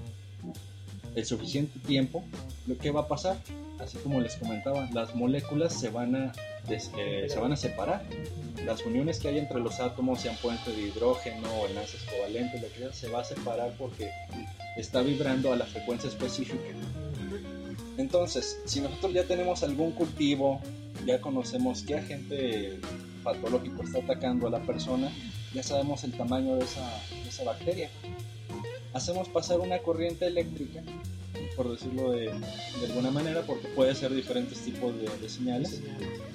el 1.15 1.25
suficiente 1.25 1.79
tiempo, 1.79 2.23
lo 2.67 2.77
que 2.77 2.91
va 2.91 3.01
a 3.01 3.07
pasar, 3.07 3.37
así 3.79 3.97
como 3.99 4.19
les 4.19 4.35
comentaba, 4.35 4.89
las 4.93 5.15
moléculas 5.15 5.79
se 5.79 5.89
van 5.89 6.15
a, 6.15 6.33
eh, 6.69 7.27
se 7.29 7.39
van 7.39 7.53
a 7.53 7.55
separar 7.55 8.03
las 8.65 8.85
uniones 8.85 9.19
que 9.19 9.27
hay 9.27 9.37
entre 9.39 9.59
los 9.59 9.79
átomos, 9.79 10.21
sean 10.21 10.35
puentes 10.37 10.75
de 10.75 10.83
hidrógeno 10.83 11.67
enlaces 11.67 12.01
covalentes, 12.03 12.61
lo 12.61 12.69
que 12.69 12.79
sea, 12.79 12.93
se 12.93 13.09
va 13.09 13.21
a 13.21 13.23
separar 13.23 13.73
porque 13.77 14.09
está 14.77 15.01
vibrando 15.01 15.51
a 15.51 15.55
la 15.55 15.65
frecuencia 15.65 16.09
específica. 16.09 16.63
Entonces, 17.97 18.59
si 18.65 18.81
nosotros 18.81 19.13
ya 19.13 19.23
tenemos 19.25 19.63
algún 19.63 19.91
cultivo, 19.91 20.61
ya 21.05 21.21
conocemos 21.21 21.83
qué 21.83 21.95
agente 21.95 22.79
patológico 23.23 23.83
está 23.83 23.99
atacando 23.99 24.47
a 24.47 24.49
la 24.49 24.61
persona, 24.61 25.11
ya 25.53 25.63
sabemos 25.63 26.03
el 26.03 26.11
tamaño 26.13 26.55
de 26.55 26.65
esa, 26.65 27.43
bacteria. 27.43 27.89
Hacemos 28.93 29.27
pasar 29.29 29.59
una 29.59 29.79
corriente 29.79 30.25
eléctrica, 30.27 30.81
por 31.55 31.71
decirlo 31.71 32.11
de, 32.11 32.31
alguna 32.87 33.11
manera, 33.11 33.41
porque 33.41 33.67
puede 33.69 33.95
ser 33.95 34.13
diferentes 34.13 34.59
tipos 34.59 34.95
de, 34.97 35.09
de 35.17 35.29
señales, 35.29 35.81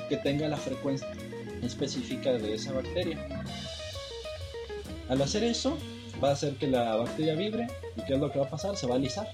que 0.08 0.16
tenga 0.16 0.48
la 0.48 0.56
frecuencia 0.56 1.08
específica 1.62 2.32
de 2.32 2.54
esa 2.54 2.72
bacteria. 2.72 3.44
Al 5.08 5.22
hacer 5.22 5.44
eso, 5.44 5.78
va 6.22 6.30
a 6.30 6.32
hacer 6.32 6.54
que 6.54 6.66
la 6.66 6.96
bacteria 6.96 7.34
vibre 7.34 7.68
y 7.96 8.02
¿qué 8.02 8.14
es 8.14 8.20
lo 8.20 8.30
que 8.30 8.38
va 8.38 8.46
a 8.46 8.50
pasar? 8.50 8.76
Se 8.76 8.86
va 8.86 8.94
a 8.94 8.98
alisar. 8.98 9.28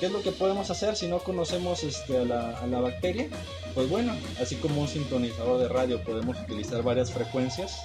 ¿Qué 0.00 0.06
es 0.06 0.12
lo 0.12 0.22
que 0.22 0.30
podemos 0.32 0.70
hacer 0.70 0.94
si 0.94 1.08
no 1.08 1.18
conocemos 1.18 1.82
este, 1.82 2.18
a, 2.18 2.24
la, 2.24 2.58
a 2.58 2.66
la 2.66 2.80
bacteria? 2.80 3.28
Pues 3.74 3.88
bueno, 3.88 4.14
así 4.40 4.54
como 4.56 4.80
un 4.82 4.88
sintonizador 4.88 5.60
de 5.60 5.68
radio 5.68 6.02
podemos 6.04 6.38
utilizar 6.40 6.82
varias 6.82 7.10
frecuencias 7.12 7.82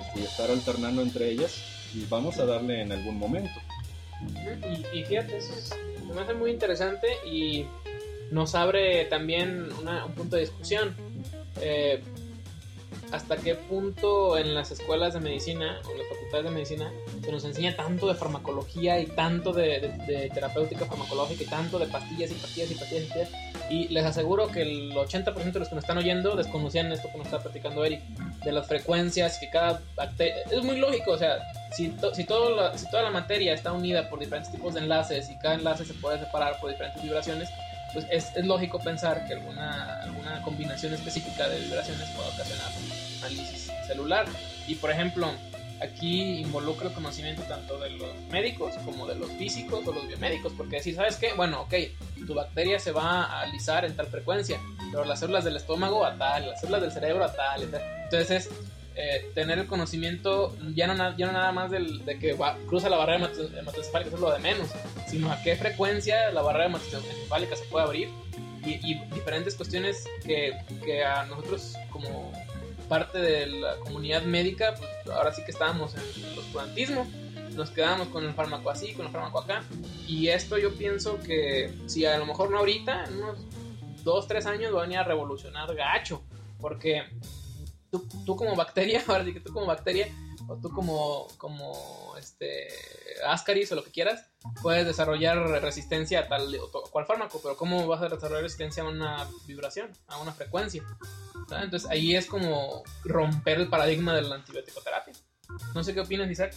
este, 0.00 0.20
y 0.20 0.22
estar 0.24 0.50
alternando 0.50 1.02
entre 1.02 1.28
ellas 1.30 1.56
y 1.94 2.04
vamos 2.06 2.38
a 2.38 2.46
darle 2.46 2.82
en 2.82 2.92
algún 2.92 3.18
momento. 3.18 3.58
Y, 4.92 4.98
y 5.00 5.04
fíjate, 5.04 5.36
eso 5.38 5.52
es, 5.54 5.74
me 6.14 6.20
hace 6.20 6.34
muy 6.34 6.50
interesante 6.52 7.08
y 7.30 7.66
nos 8.30 8.54
abre 8.54 9.04
también 9.06 9.68
una- 9.80 10.04
un 10.06 10.12
punto 10.12 10.36
de 10.36 10.42
discusión. 10.42 10.94
Eh, 11.60 12.00
hasta 13.12 13.36
qué 13.36 13.54
punto 13.54 14.36
en 14.36 14.54
las 14.54 14.70
escuelas 14.72 15.14
de 15.14 15.20
medicina 15.20 15.80
o 15.84 15.96
las 15.96 16.08
facultades 16.08 16.44
de 16.44 16.50
medicina 16.50 16.92
se 17.26 17.32
nos 17.32 17.44
enseña 17.44 17.76
tanto 17.76 18.06
de 18.08 18.14
farmacología 18.14 18.98
y 19.00 19.06
tanto 19.06 19.52
de, 19.52 19.80
de- 19.80 20.06
de 20.06 20.30
terapéutica 20.30 20.86
farmacológica 20.86 21.42
y 21.42 21.46
tanto 21.46 21.78
de 21.78 21.86
pastillas 21.86 22.30
y 22.30 22.34
pastillas 22.34 22.70
y 22.70 22.74
pastillas 22.74 23.04
y 23.04 23.06
pastillas. 23.08 23.30
Y 23.68 23.88
les 23.88 24.04
aseguro 24.04 24.46
que 24.48 24.62
el 24.62 24.92
80% 24.92 25.52
de 25.52 25.58
los 25.58 25.68
que 25.68 25.74
nos 25.74 25.82
están 25.84 25.98
oyendo 25.98 26.36
desconocían 26.36 26.90
esto 26.92 27.08
que 27.10 27.18
nos 27.18 27.26
está 27.26 27.40
platicando 27.40 27.84
Eric, 27.84 28.00
de 28.44 28.52
las 28.52 28.66
frecuencias, 28.68 29.38
que 29.38 29.50
cada. 29.50 29.82
Es 30.50 30.62
muy 30.62 30.78
lógico, 30.78 31.10
o 31.12 31.18
sea, 31.18 31.38
si, 31.76 31.88
to- 31.88 32.14
si, 32.14 32.24
todo 32.24 32.54
la, 32.54 32.78
si 32.78 32.88
toda 32.90 33.02
la 33.02 33.10
materia 33.10 33.52
está 33.52 33.72
unida 33.72 34.08
por 34.08 34.20
diferentes 34.20 34.52
tipos 34.52 34.74
de 34.74 34.80
enlaces 34.80 35.28
y 35.30 35.36
cada 35.38 35.56
enlace 35.56 35.84
se 35.84 35.94
puede 35.94 36.20
separar 36.20 36.60
por 36.60 36.70
diferentes 36.70 37.02
vibraciones, 37.02 37.48
pues 37.92 38.06
es, 38.10 38.36
es 38.36 38.44
lógico 38.46 38.78
pensar 38.78 39.26
que 39.26 39.34
alguna, 39.34 40.00
alguna 40.02 40.40
combinación 40.42 40.94
específica 40.94 41.48
de 41.48 41.58
vibraciones 41.60 42.08
puede 42.10 42.28
ocasionar 42.28 42.70
análisis 43.20 43.68
celular. 43.86 44.26
Y 44.68 44.74
por 44.76 44.90
ejemplo, 44.90 45.30
aquí 45.82 46.40
involucra 46.40 46.88
el 46.88 46.94
conocimiento 46.94 47.42
tanto 47.42 47.78
de 47.78 47.90
los 47.90 48.08
médicos 48.30 48.74
como 48.84 49.06
de 49.06 49.14
los 49.16 49.30
físicos 49.32 49.86
o 49.86 49.92
los 49.92 50.06
biomédicos, 50.08 50.52
porque 50.56 50.76
decir, 50.76 50.94
¿sabes 50.94 51.16
qué? 51.16 51.32
Bueno, 51.34 51.62
ok, 51.62 51.74
tu 52.26 52.34
bacteria 52.34 52.78
se 52.78 52.92
va 52.92 53.24
a 53.24 53.40
alisar 53.42 53.84
en 53.84 53.94
tal 53.96 54.06
frecuencia, 54.06 54.60
pero 54.90 55.04
las 55.04 55.20
células 55.20 55.44
del 55.44 55.56
estómago 55.56 56.04
a 56.04 56.16
tal, 56.16 56.48
las 56.50 56.60
células 56.60 56.82
del 56.82 56.92
cerebro 56.92 57.24
a 57.24 57.32
tal, 57.34 57.70
tal. 57.70 57.82
entonces 58.04 58.30
es 58.30 58.50
eh, 58.98 59.30
tener 59.34 59.58
el 59.58 59.66
conocimiento 59.66 60.56
ya 60.74 60.86
no, 60.86 60.94
ya 61.18 61.26
no 61.26 61.32
nada 61.32 61.52
más 61.52 61.70
del, 61.70 62.04
de 62.06 62.18
que 62.18 62.32
va- 62.32 62.56
cruza 62.66 62.88
la 62.88 62.96
barrera 62.96 63.18
hemato- 63.26 63.58
hematoencefálica, 63.58 64.08
eso 64.08 64.16
es 64.16 64.22
lo 64.22 64.32
de 64.32 64.38
menos, 64.38 64.68
sino 65.06 65.30
a 65.30 65.42
qué 65.42 65.54
frecuencia 65.56 66.30
la 66.32 66.40
barrera 66.40 66.66
hematoencefálica 66.66 67.56
se 67.56 67.64
puede 67.66 67.84
abrir 67.84 68.08
y, 68.64 68.70
y 68.90 68.94
diferentes 69.12 69.54
cuestiones 69.54 70.02
que, 70.24 70.56
que 70.84 71.04
a 71.04 71.24
nosotros 71.26 71.74
como 71.90 72.32
parte 72.88 73.18
de 73.18 73.46
la 73.46 73.76
comunidad 73.76 74.22
médica, 74.22 74.74
pues 74.76 74.90
ahora 75.14 75.32
sí 75.32 75.42
que 75.44 75.50
estábamos 75.50 75.94
en 75.94 76.32
el 76.32 76.38
oscurantismo, 76.38 77.06
nos 77.54 77.70
quedamos 77.70 78.08
con 78.08 78.24
el 78.24 78.34
fármaco 78.34 78.70
así, 78.70 78.92
con 78.92 79.06
el 79.06 79.12
fármaco 79.12 79.40
acá, 79.40 79.64
y 80.06 80.28
esto 80.28 80.58
yo 80.58 80.74
pienso 80.74 81.18
que 81.20 81.72
si 81.86 82.04
a 82.04 82.18
lo 82.18 82.26
mejor 82.26 82.50
no 82.50 82.58
ahorita, 82.58 83.04
en 83.04 83.16
unos 83.16 83.38
2, 84.04 84.28
3 84.28 84.46
años 84.46 84.74
va 84.74 84.80
a 84.80 84.82
venir 84.82 84.98
a 84.98 85.04
revolucionar 85.04 85.74
gacho, 85.74 86.22
porque 86.60 87.02
tú, 87.90 88.06
tú 88.24 88.36
como 88.36 88.54
bacteria, 88.54 89.02
ahora 89.08 89.24
sí 89.24 89.32
que 89.32 89.40
tú 89.40 89.52
como 89.52 89.66
bacteria, 89.66 90.08
o 90.48 90.56
tú 90.56 90.70
como, 90.70 91.26
como 91.38 92.14
este, 92.18 92.68
ascaris 93.26 93.72
o 93.72 93.74
lo 93.74 93.84
que 93.84 93.90
quieras, 93.90 94.26
puedes 94.62 94.86
desarrollar 94.86 95.38
resistencia 95.62 96.20
a 96.20 96.28
tal 96.28 96.54
o 96.56 96.82
cual 96.90 97.06
fármaco, 97.06 97.40
pero 97.42 97.56
¿cómo 97.56 97.86
vas 97.86 98.02
a 98.02 98.08
desarrollar 98.08 98.42
resistencia 98.42 98.82
a 98.82 98.86
una 98.88 99.28
vibración, 99.46 99.90
a 100.08 100.18
una 100.18 100.32
frecuencia? 100.32 100.82
¿sabes? 101.48 101.64
Entonces 101.64 101.90
ahí 101.90 102.14
es 102.16 102.26
como 102.26 102.82
romper 103.04 103.58
el 103.60 103.68
paradigma 103.68 104.14
de 104.14 104.22
la 104.22 104.36
antibiótico-terapia. 104.36 105.14
No 105.74 105.82
sé 105.84 105.94
qué 105.94 106.00
opinas, 106.00 106.30
Isaac. 106.30 106.54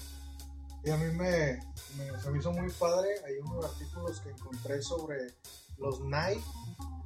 Y 0.84 0.90
a 0.92 0.98
mí 0.98 1.06
me, 1.16 1.60
me- 1.98 2.20
se 2.22 2.32
me 2.32 2.40
hizo 2.40 2.52
muy 2.54 2.72
padre. 2.72 3.10
Hay 3.26 3.38
unos 3.38 3.66
artículos 3.66 4.20
que 4.22 4.30
encontré 4.30 4.82
sobre 4.82 5.28
los 5.78 6.00
NIE, 6.02 6.42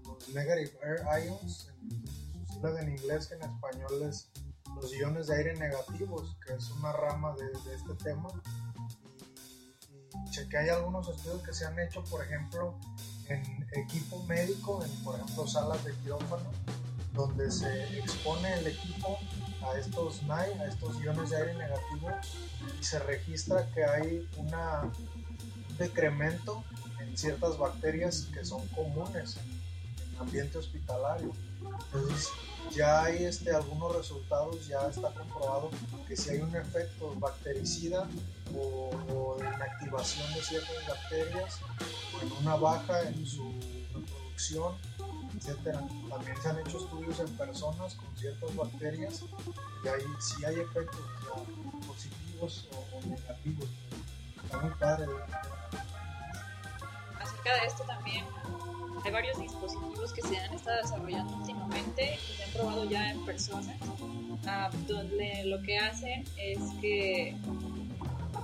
los 0.05 0.29
Negative 0.29 0.71
Air 0.83 1.25
Ions, 1.25 1.69
en 1.81 2.07
sus 2.07 2.47
siglas 2.53 2.79
en 2.79 2.89
inglés, 2.89 3.27
que 3.27 3.33
en 3.35 3.41
español 3.43 4.03
es 4.09 4.29
los 4.75 4.93
iones 4.93 5.27
de 5.27 5.37
aire 5.37 5.53
negativos, 5.55 6.35
que 6.45 6.53
es 6.53 6.69
una 6.71 6.91
rama 6.91 7.35
de, 7.35 7.75
este 7.75 7.93
tema. 8.03 8.29
Y, 10.31 10.39
y 10.39 10.55
hay 10.55 10.69
algunos 10.69 11.07
estudios 11.09 11.41
que 11.43 11.53
se 11.53 11.65
han 11.65 11.79
hecho, 11.79 12.03
por 12.03 12.23
ejemplo, 12.23 12.77
en 13.27 13.67
equipo 13.73 14.23
médico, 14.23 14.83
en, 14.83 14.91
por 15.03 15.15
ejemplo, 15.15 15.47
salas 15.47 15.83
de 15.83 15.93
quirófano, 15.97 16.51
donde 17.13 17.51
se 17.51 17.99
expone 17.99 18.53
el 18.59 18.67
equipo 18.67 19.17
a 19.61 19.77
estos 19.77 20.23
NIE, 20.23 20.59
a 20.59 20.65
estos 20.67 21.01
iones 21.01 21.29
de 21.29 21.37
aire 21.37 21.53
negativo, 21.55 22.09
y 22.79 22.83
se 22.83 22.99
registra 22.99 23.69
que 23.73 23.85
hay 23.85 24.29
un 24.37 24.51
decremento 25.77 26.63
en 26.99 27.17
ciertas 27.17 27.57
bacterias 27.57 28.27
que 28.33 28.43
son 28.43 28.67
comunes 28.69 29.37
en, 29.37 30.13
en 30.13 30.19
ambiente 30.19 30.57
hospitalario. 30.57 31.31
Entonces, 31.93 32.29
ya 32.71 33.03
hay 33.03 33.25
este, 33.25 33.51
algunos 33.53 33.95
resultados, 33.95 34.67
ya 34.67 34.87
está 34.87 35.13
comprobado 35.13 35.69
que 36.07 36.15
si 36.15 36.31
hay 36.31 36.39
un 36.39 36.55
efecto 36.55 37.13
bactericida 37.19 38.07
o, 38.55 38.89
o 39.13 39.39
en 39.39 39.61
activación 39.61 40.33
de 40.33 40.41
ciertas 40.41 40.87
bacterias 40.87 41.59
o 42.15 42.21
en 42.23 42.31
una 42.41 42.55
baja 42.55 43.01
en 43.03 43.25
su 43.25 43.43
reproducción, 43.93 44.75
etcétera. 45.37 45.81
También 46.09 46.41
se 46.41 46.49
han 46.49 46.59
hecho 46.59 46.77
estudios 46.77 47.19
en 47.19 47.37
personas 47.37 47.95
con 47.95 48.17
ciertas 48.17 48.55
bacterias 48.55 49.23
y 49.83 49.87
ahí 49.87 50.05
sí 50.19 50.45
hay 50.45 50.59
efectos 50.59 51.01
positivos 51.85 52.67
o, 52.71 52.97
o 52.97 53.01
negativos. 53.07 53.69
Está 54.43 54.57
muy 54.59 54.71
padre. 54.71 55.05
acerca 57.19 57.55
de 57.61 57.67
esto 57.67 57.83
también 57.83 58.25
hay 59.03 59.11
varios 59.11 59.39
dispositivos 59.39 60.13
que 60.13 60.21
se 60.21 60.37
han 60.37 60.53
estado 60.53 60.77
desarrollando 60.81 61.35
últimamente 61.37 62.17
y 62.31 62.37
se 62.37 62.43
han 62.43 62.51
probado 62.51 62.89
ya 62.89 63.11
en 63.11 63.25
personas 63.25 63.75
ah, 64.47 64.69
donde 64.87 65.43
lo 65.45 65.61
que 65.61 65.77
hacen 65.77 66.23
es 66.37 66.59
que 66.81 67.35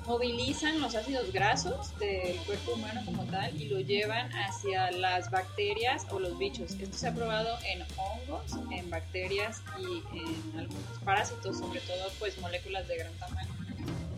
movilizan 0.06 0.82
los 0.82 0.96
ácidos 0.96 1.32
grasos 1.32 1.98
del 2.00 2.36
cuerpo 2.38 2.74
humano 2.74 3.01
como 3.06 3.25
tal 3.25 3.60
y 3.62 3.70
lo 3.70 3.79
llevan 3.79 4.32
hacia 4.34 4.91
las 4.91 5.29
bacterias 5.29 6.08
o 6.10 6.20
los 6.20 6.38
bichos. 6.39 6.72
Esto 6.72 6.98
se 6.98 7.08
ha 7.08 7.13
probado 7.13 7.56
en 7.63 7.84
hongos, 7.96 8.58
en 8.72 8.89
bacterias 8.89 9.62
y 9.77 10.18
en 10.18 10.60
algunos 10.60 11.00
parásitos, 11.06 11.60
sobre 11.60 11.79
todo 11.82 12.12
pues 12.18 12.39
moléculas 12.39 12.88
de 12.88 12.98
gran 12.98 13.13
tamaño. 13.13 13.53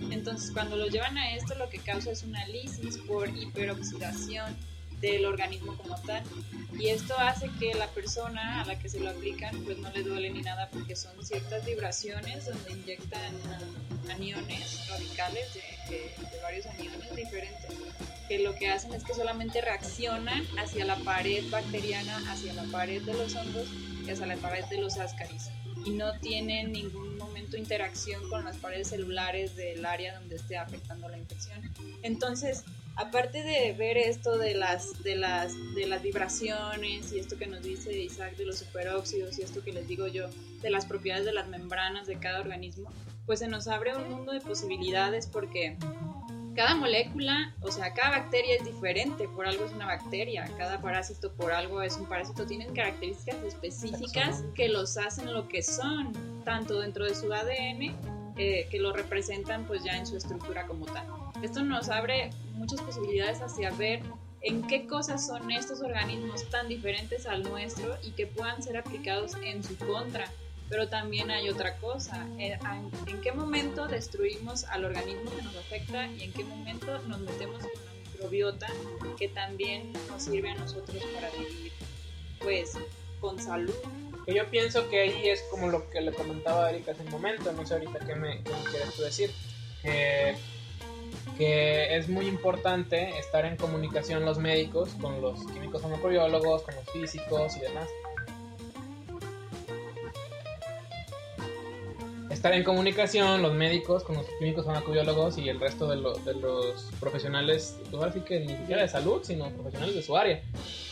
Entonces, 0.09 0.51
cuando 0.51 0.77
lo 0.77 0.87
llevan 0.87 1.17
a 1.17 1.35
esto, 1.35 1.55
lo 1.55 1.69
que 1.69 1.79
causa 1.79 2.11
es 2.11 2.23
una 2.23 2.45
lisis 2.47 2.97
por 2.99 3.29
hiperoxidación 3.29 4.55
del 5.01 5.25
organismo 5.25 5.75
como 5.77 5.99
tal. 6.01 6.23
Y 6.79 6.87
esto 6.89 7.17
hace 7.17 7.49
que 7.59 7.73
la 7.73 7.87
persona 7.87 8.61
a 8.61 8.65
la 8.65 8.79
que 8.79 8.89
se 8.89 8.99
lo 8.99 9.09
aplican, 9.09 9.63
pues 9.65 9.77
no 9.77 9.89
le 9.91 10.03
duele 10.03 10.29
ni 10.31 10.41
nada, 10.41 10.69
porque 10.71 10.95
son 10.95 11.13
ciertas 11.25 11.65
vibraciones 11.65 12.45
donde 12.45 12.71
inyectan 12.71 13.33
aniones 14.09 14.87
radicales 14.89 15.53
de, 15.53 15.61
de- 15.95 16.29
de 16.31 16.41
varios 16.41 16.65
aniones 16.65 17.15
diferentes, 17.15 17.71
que 18.27 18.39
lo 18.39 18.55
que 18.55 18.69
hacen 18.69 18.93
es 18.93 19.03
que 19.03 19.13
solamente 19.13 19.61
reaccionan 19.61 20.43
hacia 20.57 20.85
la 20.85 20.95
pared 20.97 21.43
bacteriana, 21.49 22.17
hacia 22.31 22.53
la 22.53 22.63
pared 22.63 23.01
de 23.03 23.13
los 23.13 23.35
hongos 23.35 23.67
y 24.05 24.09
hacia 24.09 24.25
la 24.25 24.35
pared 24.37 24.63
de 24.65 24.77
los 24.77 24.97
ascaris 24.97 25.49
y 25.85 25.89
no 25.91 26.13
tienen 26.19 26.71
ningún 26.71 27.17
momento 27.17 27.57
interacción 27.57 28.27
con 28.29 28.45
las 28.45 28.55
paredes 28.57 28.89
celulares 28.89 29.55
del 29.55 29.83
área 29.85 30.19
donde 30.19 30.35
esté 30.35 30.55
afectando 30.57 31.09
la 31.09 31.17
infección. 31.17 31.59
Entonces, 32.03 32.63
aparte 32.95 33.43
de 33.43 33.73
ver 33.73 33.97
esto 33.97 34.37
de 34.37 34.53
las, 34.53 35.03
de 35.03 35.15
las, 35.15 35.53
de 35.75 35.87
las 35.87 36.01
vibraciones 36.01 37.11
y 37.13 37.19
esto 37.19 37.37
que 37.37 37.47
nos 37.47 37.63
dice 37.63 37.97
Isaac 37.97 38.35
de 38.35 38.45
los 38.45 38.59
superóxidos 38.59 39.39
y 39.39 39.43
esto 39.43 39.63
que 39.63 39.71
les 39.71 39.87
digo 39.87 40.07
yo 40.07 40.29
de 40.61 40.69
las 40.69 40.85
propiedades 40.85 41.25
de 41.25 41.33
las 41.33 41.47
membranas 41.47 42.07
de 42.07 42.17
cada 42.17 42.39
organismo, 42.39 42.91
pues 43.25 43.39
se 43.39 43.47
nos 43.47 43.67
abre 43.67 43.95
un 43.95 44.09
mundo 44.09 44.31
de 44.31 44.41
posibilidades 44.41 45.27
porque 45.27 45.77
cada 46.55 46.75
molécula, 46.75 47.55
o 47.61 47.71
sea, 47.71 47.93
cada 47.93 48.19
bacteria 48.19 48.55
es 48.55 48.65
diferente, 48.65 49.27
por 49.29 49.47
algo 49.47 49.65
es 49.65 49.71
una 49.71 49.85
bacteria, 49.85 50.49
cada 50.57 50.81
parásito 50.81 51.31
por 51.33 51.53
algo 51.53 51.81
es 51.81 51.95
un 51.97 52.07
parásito, 52.07 52.45
tienen 52.45 52.73
características 52.73 53.41
específicas 53.43 54.43
que 54.53 54.67
los 54.67 54.97
hacen 54.97 55.33
lo 55.33 55.47
que 55.47 55.63
son, 55.63 56.11
tanto 56.43 56.79
dentro 56.79 57.05
de 57.05 57.15
su 57.15 57.31
ADN 57.33 57.95
eh, 58.37 58.67
que 58.69 58.79
lo 58.79 58.91
representan 58.93 59.65
pues 59.65 59.83
ya 59.83 59.97
en 59.97 60.05
su 60.05 60.17
estructura 60.17 60.67
como 60.67 60.85
tal. 60.85 61.30
Esto 61.41 61.63
nos 61.63 61.89
abre 61.89 62.29
muchas 62.53 62.81
posibilidades 62.81 63.41
hacia 63.41 63.71
ver 63.71 64.01
en 64.41 64.65
qué 64.67 64.87
cosas 64.87 65.25
son 65.25 65.51
estos 65.51 65.81
organismos 65.81 66.49
tan 66.49 66.67
diferentes 66.67 67.25
al 67.25 67.43
nuestro 67.43 67.97
y 68.03 68.11
que 68.11 68.27
puedan 68.27 68.61
ser 68.61 68.77
aplicados 68.77 69.33
en 69.43 69.63
su 69.63 69.75
contra. 69.77 70.31
Pero 70.69 70.87
también 70.87 71.31
hay 71.31 71.49
otra 71.49 71.75
cosa, 71.77 72.27
eh, 72.39 72.57
en 73.07 73.21
qué 73.21 73.31
momento 73.33 73.87
destruimos 73.87 74.63
al 74.65 74.85
organismo 74.85 75.29
que 75.35 75.41
nos 75.41 75.55
afecta 75.57 76.07
y 76.07 76.23
en 76.23 76.33
qué 76.33 76.45
momento 76.45 76.97
nos 77.07 77.19
metemos 77.19 77.61
con 77.61 77.71
la 77.71 77.93
microbiota 77.93 78.67
que 79.17 79.27
también 79.27 79.91
nos 80.07 80.23
sirve 80.23 80.51
a 80.51 80.55
nosotros 80.55 81.03
para 81.13 81.29
vivir 81.31 81.73
pues 82.39 82.77
con 83.19 83.37
salud. 83.39 83.73
yo 84.27 84.49
pienso 84.49 84.89
que 84.89 85.01
ahí 85.01 85.27
es 85.27 85.43
como 85.51 85.67
lo 85.67 85.89
que 85.89 86.01
le 86.01 86.13
comentaba 86.13 86.71
Erika 86.71 86.93
hace 86.93 87.03
un 87.03 87.11
momento, 87.11 87.51
no 87.51 87.65
sé 87.65 87.73
ahorita 87.73 87.99
qué 87.99 88.15
me, 88.15 88.41
qué 88.41 88.51
me 88.51 88.63
quieres 88.71 88.95
tú 88.95 89.01
decir, 89.01 89.31
que 89.81 90.37
que 91.37 91.97
es 91.97 92.07
muy 92.07 92.27
importante 92.27 93.17
estar 93.17 93.45
en 93.45 93.57
comunicación 93.57 94.25
los 94.25 94.37
médicos 94.37 94.89
con 95.01 95.21
los 95.21 95.45
químicos 95.47 95.81
farmacobiólogos, 95.81 96.63
con 96.63 96.75
los 96.75 96.89
físicos 96.91 97.57
y 97.57 97.61
demás. 97.61 97.89
Estar 102.29 102.53
en 102.53 102.63
comunicación 102.63 103.41
los 103.41 103.53
médicos 103.53 104.03
con 104.03 104.15
los 104.17 104.25
químicos 104.39 104.65
farmacobiólogos 104.65 105.37
y 105.37 105.49
el 105.49 105.59
resto 105.59 105.87
de, 105.87 105.97
los 105.97 106.91
profesionales, 106.99 107.77
ahora 107.93 108.11
sí 108.11 108.21
que 108.21 108.39
ni 108.39 108.55
siquiera 108.55 108.83
de 108.83 108.87
salud, 108.87 109.21
sino 109.23 109.49
profesionales 109.49 109.95
de 109.95 110.01
su 110.01 110.15
área. 110.15 110.41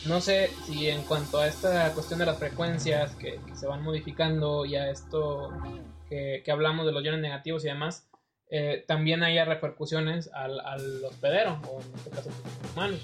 No 0.05 0.19
sé 0.19 0.49
si 0.65 0.89
en 0.89 1.03
cuanto 1.03 1.39
a 1.39 1.47
esta 1.47 1.91
cuestión 1.93 2.19
de 2.19 2.25
las 2.25 2.38
frecuencias 2.38 3.15
que, 3.15 3.39
se 3.53 3.67
van 3.67 3.83
modificando 3.83 4.65
y 4.65 4.75
a 4.75 4.89
esto 4.91 5.51
que, 6.09 6.41
que 6.43 6.51
hablamos 6.51 6.85
de 6.85 6.91
los 6.91 7.03
iones 7.03 7.21
negativos 7.21 7.63
y 7.65 7.67
demás, 7.67 8.08
eh, 8.49 8.83
también 8.87 9.21
haya 9.23 9.45
repercusiones 9.45 10.29
al, 10.33 10.59
al, 10.61 11.03
hospedero, 11.05 11.59
o 11.69 11.81
en 11.81 11.95
este 11.95 12.09
caso 12.09 12.29
humano. 12.73 12.97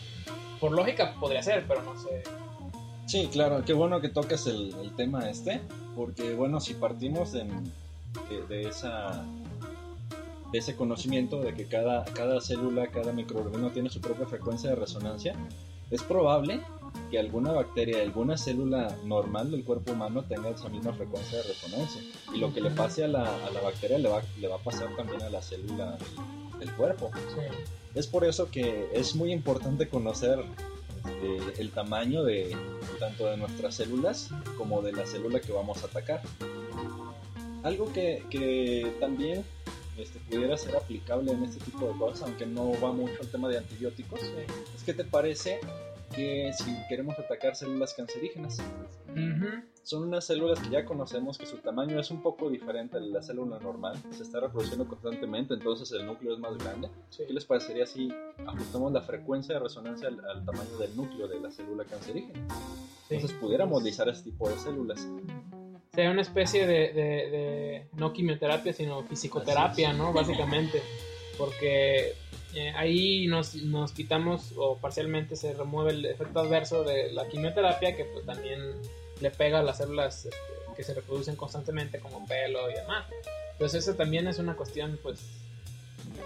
Por 0.60 0.72
lógica 0.72 1.14
podría 1.20 1.44
ser, 1.44 1.66
pero 1.68 1.84
no 1.84 1.98
sé. 2.00 2.24
Sí, 3.06 3.30
claro, 3.32 3.64
qué 3.64 3.74
bueno 3.74 4.02
que 4.02 4.10
toques 4.10 4.48
el, 4.48 4.74
tema 4.96 5.30
este, 5.30 5.62
porque 5.96 6.34
bueno, 6.34 6.60
si 6.60 6.74
partimos 6.74 7.34
de, 7.34 7.48
esa 8.68 9.24
de 10.52 10.58
ese 10.58 10.76
conocimiento 10.76 11.40
de 11.42 11.54
que 11.54 11.68
cada, 11.68 12.06
cada 12.06 12.42
célula, 12.42 12.88
cada 12.88 13.12
microorganismo 13.14 13.70
tiene 13.70 13.90
su 13.90 14.02
propia 14.02 14.26
frecuencia 14.26 14.72
de 14.72 14.78
resonancia, 14.78 15.36
es 15.92 16.02
probable 16.02 16.62
que 17.10 17.20
alguna 17.20 17.52
bacteria, 17.52 18.02
alguna 18.02 18.38
célula 18.38 18.96
normal 19.04 19.52
del 19.52 19.64
cuerpo 19.64 19.94
humano 19.94 20.24
tenga 20.24 20.50
esa 20.50 20.70
misma 20.70 20.94
frecuencia 20.94 21.38
de 21.40 21.44
resonancia. 21.44 22.02
Y 22.34 22.38
lo 22.38 22.54
que 22.54 22.62
le 22.62 22.72
pase 22.72 23.04
a 23.04 23.08
la, 23.08 23.24
a 23.24 23.52
la 23.52 23.62
bacteria 23.62 23.98
le 23.98 24.10
va, 24.10 24.22
le 24.40 24.48
va, 24.48 24.56
a 24.56 24.60
pasar 24.60 24.96
también 24.96 25.22
a 25.22 25.30
la 25.30 25.42
célula 25.42 25.98
del, 26.60 26.72
cuerpo. 26.74 27.12
Es 27.94 28.08
por 28.08 28.26
eso 28.26 28.50
que 28.50 28.90
es 28.94 29.16
muy 29.16 29.32
importante 29.32 29.88
conocer 29.88 30.44
este, 30.98 31.62
el 31.62 31.72
tamaño 31.72 32.24
de 32.24 32.56
tanto 33.00 33.28
de 33.28 33.38
nuestras 33.38 33.76
células 33.76 34.30
como 34.58 34.82
de 34.82 34.92
la 34.92 35.06
célula 35.06 35.40
que 35.40 35.52
vamos 35.52 35.84
a 35.84 35.88
atacar. 35.88 36.22
Algo 37.64 37.92
que, 37.94 38.24
que 38.30 38.96
también 39.00 39.44
este, 39.98 40.20
pudiera 40.20 40.58
ser 40.58 40.76
aplicable 40.76 41.32
en 41.32 41.44
este 41.44 41.64
tipo 41.64 41.88
de 41.88 41.98
cosas, 41.98 42.24
aunque 42.24 42.46
no 42.46 42.72
va 42.82 42.92
mucho 42.92 43.14
al 43.22 43.30
tema 43.30 43.48
de 43.48 43.60
antibióticos, 43.60 44.20
es 44.76 44.84
que 44.84 44.94
te 44.94 45.06
parece 45.06 45.62
que 46.16 46.52
si 46.54 46.76
queremos 46.88 47.18
atacar 47.20 47.56
células 47.56 47.94
cancerígenas. 47.94 48.62
Son 49.84 50.04
unas 50.04 50.26
células 50.26 50.60
que 50.60 50.70
ya 50.70 50.86
conocemos 50.86 51.38
que 51.38 51.46
su 51.46 51.58
tamaño 51.58 52.00
es 52.00 52.10
un 52.10 52.22
poco 52.22 52.50
diferente 52.50 52.98
a 52.98 53.00
la 53.00 53.22
célula 53.22 53.60
normal, 53.60 53.96
se 54.10 54.24
está 54.24 54.40
reproduciendo 54.40 54.88
constantemente, 54.88 55.54
entonces 55.54 55.92
el 55.92 56.08
núcleo 56.08 56.34
es 56.34 56.40
más 56.40 56.58
grande. 56.58 56.90
¿Qué 57.16 57.32
les 57.32 57.46
parecería 57.46 57.86
si 57.86 58.12
ajustamos 58.48 58.92
la 58.92 59.02
frecuencia 59.02 59.56
de 59.56 59.62
resonancia 59.62 60.08
al, 60.08 60.44
tamaño 60.44 60.78
del 60.80 60.96
núcleo 60.96 61.28
de 61.28 61.40
la 61.40 61.52
célula 61.52 61.86
cancerígena? 61.86 62.48
Entonces 63.10 63.38
pudiéramos 63.38 63.84
lizar 63.84 64.10
ese 64.10 64.24
tipo 64.24 64.50
de 64.50 64.58
células. 64.58 65.08
Sería 65.94 66.12
una 66.12 66.22
especie 66.22 66.66
de, 66.66 66.92
de, 66.94 67.88
no 67.94 68.12
quimioterapia, 68.12 68.74
sino 68.74 69.04
fisicoterapia, 69.04 69.94
¿no? 69.94 70.12
Básicamente. 70.12 70.82
Porque 71.38 72.16
eh, 72.56 72.72
ahí 72.76 73.28
nos, 73.28 73.56
nos, 73.56 73.92
quitamos 73.92 74.54
o 74.56 74.78
parcialmente 74.78 75.36
se 75.36 75.54
remueve 75.54 75.92
el 75.92 76.06
efecto 76.06 76.40
adverso 76.40 76.84
de 76.84 77.12
la 77.12 77.28
quimioterapia 77.28 77.96
que 77.96 78.06
pues 78.06 78.26
también 78.26 78.60
le 79.20 79.30
pega 79.30 79.60
a 79.60 79.64
las 79.64 79.78
células 79.78 80.26
este, 80.26 80.38
que 80.76 80.84
se 80.84 80.94
reproducen 80.94 81.36
constantemente 81.36 82.00
como 82.00 82.26
pelo 82.26 82.70
y 82.70 82.76
demás. 82.76 83.06
Entonces 83.54 83.84
eso 83.84 83.96
también 83.96 84.28
es 84.28 84.40
una 84.40 84.56
cuestión 84.56 84.98
pues 85.04 85.22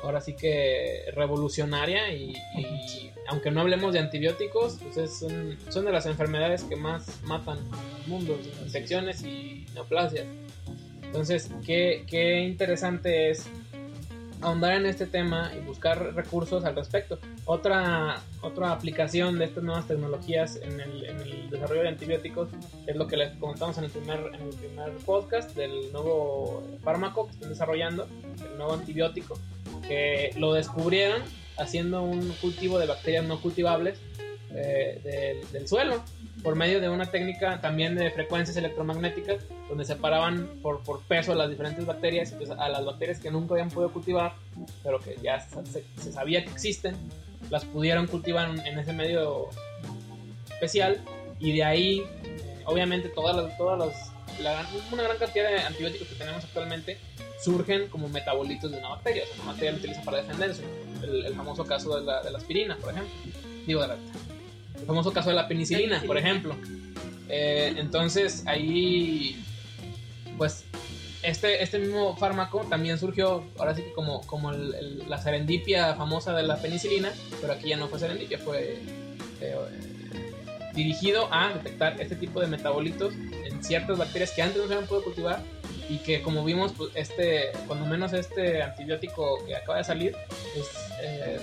ahora 0.04 0.22
sí 0.22 0.36
que 0.36 1.06
revolucionaria 1.16 2.14
y, 2.14 2.36
aunque 3.28 3.50
no 3.52 3.62
hablemos 3.62 3.94
de 3.94 4.00
antibióticos, 4.00 4.80
pues 4.94 5.20
son, 5.20 5.58
son, 5.70 5.86
de 5.86 5.92
las 5.92 6.06
enfermedades 6.06 6.64
que 6.64 6.76
más 6.76 7.22
matan 7.24 7.58
el 7.58 8.08
mundo, 8.08 8.40
infecciones 8.64 9.24
y 9.24 9.66
neoplasias. 9.74 10.26
Entonces, 11.04 11.50
qué, 11.66 12.06
qué 12.08 12.42
interesante 12.42 13.32
es 13.32 13.48
ahondar 14.42 14.74
en 14.74 14.86
este 14.86 15.06
tema 15.06 15.52
y 15.56 15.60
buscar 15.60 16.16
recursos 16.16 16.64
al 16.66 16.76
respecto. 16.76 17.20
Otra, 17.46 18.22
otra 18.42 18.72
aplicación 18.72 19.38
de 19.38 19.46
estas 19.46 19.64
nuevas 19.64 19.88
tecnologías 19.88 20.58
en 20.62 20.80
el, 20.80 21.06
en 21.06 21.20
el 21.20 21.50
desarrollo 21.50 21.82
de 21.82 21.90
antibióticos 21.90 22.50
es 22.88 22.96
lo 22.96 23.08
que 23.08 23.18
les 23.18 23.36
comentamos 23.38 23.78
en 23.78 23.86
el 23.86 23.92
primer, 23.92 24.20
en 24.34 24.42
el 24.42 24.56
primer 24.56 24.92
podcast 25.06 25.56
del 25.56 25.92
nuevo 25.92 26.64
fármaco 26.84 27.28
que 27.28 27.34
están 27.34 27.50
desarrollando, 27.50 28.08
el 28.50 28.58
nuevo 28.58 28.74
antibiótico, 28.74 29.38
que 29.88 30.34
lo 30.38 30.54
descubrieron 30.54 31.22
haciendo 31.58 32.02
un 32.02 32.30
cultivo 32.42 32.80
de 32.80 32.88
bacterias 32.88 33.26
no 33.26 33.42
cultivables 33.42 34.00
eh, 34.52 35.42
del, 35.52 35.68
suelo 35.68 36.04
por 36.44 36.56
medio 36.56 36.80
de 36.80 36.90
una 36.90 37.06
técnica 37.06 37.60
también 37.62 37.96
de 37.96 38.12
frecuencias 38.12 38.56
electromagnéticas 38.58 39.44
donde 39.68 39.86
separaban 39.86 40.48
por, 40.62 40.82
por 40.84 41.02
peso 41.02 41.36
las 41.36 41.50
diferentes 41.50 41.86
bacterias 41.86 42.32
pues, 42.32 42.50
a 42.50 42.70
las 42.70 42.86
bacterias 42.86 43.20
que 43.20 43.30
nunca 43.30 43.56
habían 43.56 43.70
podido 43.70 43.92
cultivar 43.92 44.34
pero 44.84 45.00
que 45.00 45.16
ya 45.22 45.40
se, 45.40 46.12
sabía 46.12 46.44
que 46.44 46.52
existen 46.52 46.96
las 47.50 47.66
pudieron 47.66 48.08
cultivar 48.08 48.50
en 48.50 48.80
ese 48.80 48.94
medio 48.94 49.50
especial 50.50 51.02
y 51.40 51.54
de 51.54 51.64
ahí 51.64 52.04
obviamente 52.66 53.10
todas 53.10 53.36
las, 53.36 53.58
todas 53.58 53.80
las, 53.80 54.14
una 54.92 55.04
gran 55.04 55.18
cantidad 55.18 55.50
de 55.50 55.60
antibióticos 55.62 56.08
que 56.08 56.16
tenemos 56.16 56.44
actualmente 56.44 56.98
surgen 57.42 57.88
como 57.88 58.10
metabolitos 58.10 58.70
de 58.72 58.78
una 58.78 58.90
bacteria, 58.90 59.24
o 59.24 59.28
sea, 59.28 59.36
una 59.36 59.46
bacteria 59.52 59.72
la 59.72 59.78
utiliza 59.78 60.02
para 60.04 60.18
defenderse. 60.18 60.64
El, 61.02 61.34
famoso 61.34 61.66
caso 61.66 61.98
de 61.98 62.06
la, 62.06 62.22
de 62.22 62.32
la 62.32 62.38
aspirina, 62.38 62.76
por 62.78 62.92
ejemplo. 62.92 63.12
Digo, 63.66 63.82
de 63.82 63.88
la, 63.88 63.98
el 64.80 64.86
famoso 64.86 65.12
caso 65.12 65.30
de 65.30 65.36
la 65.36 65.48
penicilina, 65.48 66.02
por 66.06 66.18
ejemplo. 66.18 66.56
Eh, 67.30 67.76
entonces 67.78 68.44
ahí, 68.48 69.44
pues, 70.38 70.66
este, 71.22 71.62
este 71.62 71.80
mismo 71.80 72.16
fármaco 72.16 72.66
también 72.70 72.98
surgió, 72.98 73.44
ahora 73.58 73.76
sí 73.76 73.84
que 73.84 73.92
como, 73.92 74.22
como 74.26 74.52
la 74.52 75.18
serendipia 75.18 75.94
famosa 75.96 76.34
de 76.34 76.44
la 76.44 76.58
penicilina, 76.58 77.12
pero 77.42 77.54
aquí 77.54 77.70
ya 77.70 77.78
no 77.78 77.88
fue 77.88 78.00
serendipia, 78.00 78.40
fue 78.40 78.80
eh, 79.42 79.56
dirigido 80.74 81.28
a 81.32 81.54
detectar 81.54 82.00
este 82.00 82.16
tipo 82.16 82.40
de 82.40 82.48
metabolitos 82.48 83.14
en 83.14 83.64
ciertas 83.64 83.98
bacterias 83.98 84.32
que 84.32 84.42
antes 84.42 84.58
no 84.62 84.68
se 84.68 84.74
habían 84.74 84.88
podido 84.88 85.04
cultivar 85.04 85.42
y 85.90 85.98
que 85.98 86.22
como 86.22 86.46
vimos, 86.46 86.72
pues, 86.78 86.92
este, 86.96 87.52
cuando 87.68 87.86
menos 87.86 88.14
este 88.14 88.64
antibiótico 88.64 89.46
que 89.46 89.56
acaba 89.56 89.80
de 89.80 89.84
salir, 89.84 90.16
es... 90.56 90.68
Eh, 91.02 91.40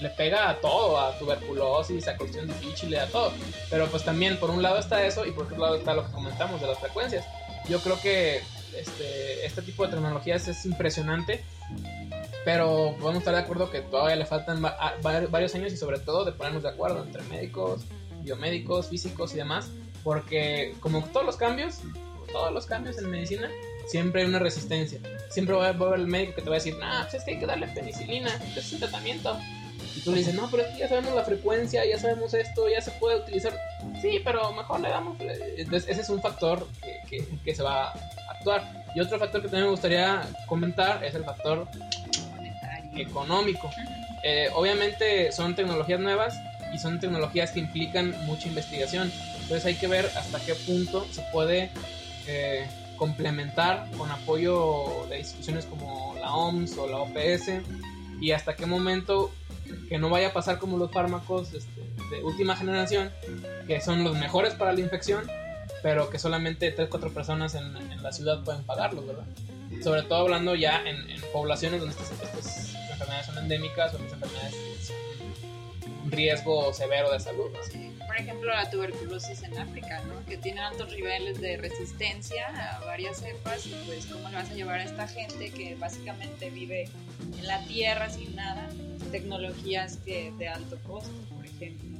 le 0.00 0.10
pega 0.10 0.50
a 0.50 0.60
todo, 0.60 0.98
a 0.98 1.18
tuberculosis, 1.18 2.06
a 2.08 2.16
cuestión 2.16 2.46
difícil, 2.46 2.96
a 2.96 3.06
todo. 3.06 3.32
Pero 3.70 3.86
pues 3.86 4.04
también 4.04 4.38
por 4.38 4.50
un 4.50 4.62
lado 4.62 4.78
está 4.78 5.04
eso 5.04 5.26
y 5.26 5.32
por 5.32 5.44
otro 5.44 5.58
lado 5.58 5.76
está 5.76 5.94
lo 5.94 6.06
que 6.06 6.12
comentamos 6.12 6.60
de 6.60 6.66
las 6.66 6.78
frecuencias. 6.78 7.24
Yo 7.68 7.80
creo 7.80 8.00
que 8.00 8.42
este, 8.76 9.44
este 9.44 9.62
tipo 9.62 9.84
de 9.84 9.92
tecnologías 9.92 10.48
es 10.48 10.64
impresionante, 10.64 11.44
pero 12.44 12.94
a 13.06 13.16
estar 13.16 13.34
de 13.34 13.40
acuerdo 13.40 13.70
que 13.70 13.80
todavía 13.80 14.16
le 14.16 14.26
faltan 14.26 14.62
varios 15.02 15.54
años 15.54 15.72
y 15.72 15.76
sobre 15.76 15.98
todo 15.98 16.24
de 16.24 16.32
ponernos 16.32 16.62
de 16.62 16.70
acuerdo 16.70 17.02
entre 17.04 17.22
médicos, 17.24 17.82
biomédicos, 18.22 18.88
físicos 18.88 19.34
y 19.34 19.36
demás, 19.36 19.70
porque 20.04 20.74
como 20.80 21.04
todos 21.04 21.26
los 21.26 21.36
cambios, 21.36 21.80
todos 22.32 22.52
los 22.52 22.66
cambios 22.66 22.98
en 22.98 23.10
medicina, 23.10 23.50
siempre 23.86 24.22
hay 24.22 24.28
una 24.28 24.38
resistencia. 24.38 25.00
Siempre 25.30 25.54
va 25.54 25.66
a 25.66 25.68
haber 25.70 26.00
el 26.00 26.06
médico 26.06 26.36
que 26.36 26.42
te 26.42 26.50
va 26.50 26.56
a 26.56 26.58
decir, 26.58 26.76
no, 26.78 26.86
pues 27.02 27.14
es 27.14 27.24
que 27.24 27.32
hay 27.32 27.38
que 27.38 27.46
darle 27.46 27.66
penicilina, 27.68 28.30
es 28.56 28.72
un 28.72 28.78
tratamiento. 28.78 29.38
Y 29.98 30.00
tú 30.00 30.12
le 30.12 30.18
dices, 30.18 30.34
no, 30.34 30.48
pero 30.48 30.62
ya 30.78 30.88
sabemos 30.88 31.12
la 31.12 31.24
frecuencia, 31.24 31.84
ya 31.84 31.98
sabemos 31.98 32.32
esto, 32.32 32.68
ya 32.68 32.80
se 32.80 32.92
puede 32.92 33.16
utilizar. 33.16 33.52
Sí, 34.00 34.20
pero 34.24 34.52
mejor 34.52 34.78
le 34.78 34.90
damos. 34.90 35.16
Entonces, 35.20 35.90
ese 35.90 36.02
es 36.02 36.08
un 36.08 36.22
factor 36.22 36.68
que, 37.10 37.26
que, 37.44 37.52
se 37.52 37.64
va 37.64 37.88
a 37.88 37.94
actuar. 38.30 38.84
Y 38.94 39.00
otro 39.00 39.18
factor 39.18 39.42
que 39.42 39.48
también 39.48 39.64
me 39.64 39.70
gustaría 39.72 40.22
comentar 40.46 41.02
es 41.02 41.16
el 41.16 41.24
factor 41.24 41.66
económico. 42.94 43.70
Eh, 44.22 44.48
obviamente 44.54 45.32
son 45.32 45.56
tecnologías 45.56 45.98
nuevas 45.98 46.38
y 46.72 46.78
son 46.78 47.00
tecnologías 47.00 47.50
que 47.50 47.58
implican 47.58 48.14
mucha 48.26 48.46
investigación. 48.46 49.10
Entonces 49.40 49.66
hay 49.66 49.74
que 49.74 49.88
ver 49.88 50.08
hasta 50.16 50.38
qué 50.38 50.54
punto 50.54 51.06
se 51.10 51.22
puede 51.32 51.70
eh, 52.28 52.68
complementar 52.96 53.88
con 53.98 54.12
apoyo 54.12 55.06
de 55.08 55.18
instituciones 55.18 55.66
como 55.66 56.14
la 56.20 56.32
OMS 56.32 56.78
o 56.78 56.86
la 56.86 56.98
OPS 56.98 57.50
y 58.20 58.30
hasta 58.30 58.54
qué 58.54 58.66
momento 58.66 59.32
que 59.88 59.98
no 59.98 60.10
vaya 60.10 60.28
a 60.28 60.32
pasar 60.32 60.58
como 60.58 60.76
los 60.76 60.90
fármacos 60.90 61.52
este, 61.54 61.80
de 62.10 62.22
última 62.22 62.56
generación, 62.56 63.10
que 63.66 63.80
son 63.80 64.04
los 64.04 64.16
mejores 64.16 64.54
para 64.54 64.72
la 64.72 64.80
infección, 64.80 65.24
pero 65.82 66.10
que 66.10 66.18
solamente 66.18 66.74
3-4 66.74 67.12
personas 67.12 67.54
en, 67.54 67.76
en, 67.76 68.02
la 68.02 68.12
ciudad 68.12 68.42
pueden 68.44 68.64
pagarlos, 68.64 69.06
¿verdad? 69.06 69.26
Sobre 69.82 70.02
todo 70.02 70.20
hablando 70.20 70.54
ya 70.54 70.82
en, 70.86 71.10
en 71.10 71.20
poblaciones 71.32 71.80
donde 71.80 71.94
estas, 71.94 72.10
estas, 72.12 72.74
enfermedades 72.90 73.26
son 73.26 73.38
endémicas 73.38 73.94
o 73.94 73.98
las 73.98 74.12
enfermedades 74.12 74.54
son 74.86 74.96
un 76.04 76.10
riesgo 76.10 76.72
severo 76.72 77.12
de 77.12 77.20
salud. 77.20 77.50
¿no? 77.52 77.97
Ejemplo, 78.18 78.52
la 78.52 78.68
tuberculosis 78.68 79.42
en 79.44 79.56
África, 79.56 80.02
¿no? 80.04 80.24
que 80.26 80.36
tiene 80.36 80.60
altos 80.60 80.90
niveles 80.90 81.40
de 81.40 81.56
resistencia 81.56 82.46
a 82.76 82.84
varias 82.84 83.18
cepas 83.18 83.64
y 83.66 83.74
pues 83.86 84.06
cómo 84.06 84.28
le 84.28 84.34
vas 84.34 84.50
a 84.50 84.54
llevar 84.54 84.80
a 84.80 84.84
esta 84.84 85.06
gente 85.06 85.50
que 85.52 85.76
básicamente 85.76 86.50
vive 86.50 86.90
en 87.38 87.46
la 87.46 87.64
tierra 87.66 88.10
sin 88.10 88.34
nada, 88.34 88.68
tecnologías 89.12 89.98
que 89.98 90.32
de 90.32 90.48
alto 90.48 90.78
costo, 90.86 91.10
por 91.34 91.46
ejemplo. 91.46 91.98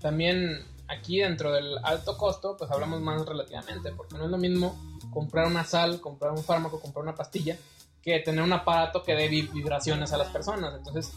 También 0.00 0.66
aquí 0.88 1.20
dentro 1.20 1.50
del 1.52 1.78
alto 1.82 2.18
costo, 2.18 2.56
pues 2.56 2.70
hablamos 2.70 3.00
más 3.00 3.24
relativamente, 3.24 3.90
porque 3.92 4.16
no 4.16 4.26
es 4.26 4.30
lo 4.30 4.38
mismo 4.38 4.78
comprar 5.12 5.46
una 5.46 5.64
sal, 5.64 6.00
comprar 6.00 6.32
un 6.32 6.44
fármaco, 6.44 6.80
comprar 6.80 7.02
una 7.02 7.14
pastilla, 7.14 7.56
que 8.02 8.18
tener 8.20 8.42
un 8.42 8.52
aparato 8.52 9.02
que 9.02 9.14
dé 9.14 9.28
vibraciones 9.28 10.12
a 10.12 10.18
las 10.18 10.28
personas. 10.28 10.74
Entonces, 10.76 11.12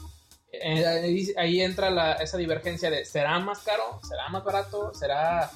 eh, 0.52 0.86
ahí, 0.86 1.34
ahí, 1.38 1.62
entra 1.62 1.90
la, 1.90 2.14
esa 2.14 2.38
divergencia 2.38 2.90
de, 2.90 3.06
¿será 3.06 3.40
más 3.40 3.60
caro? 3.60 4.00
¿Será 4.08 4.30
más 4.30 4.44
barato? 4.44 4.94
¿Será 4.94 5.52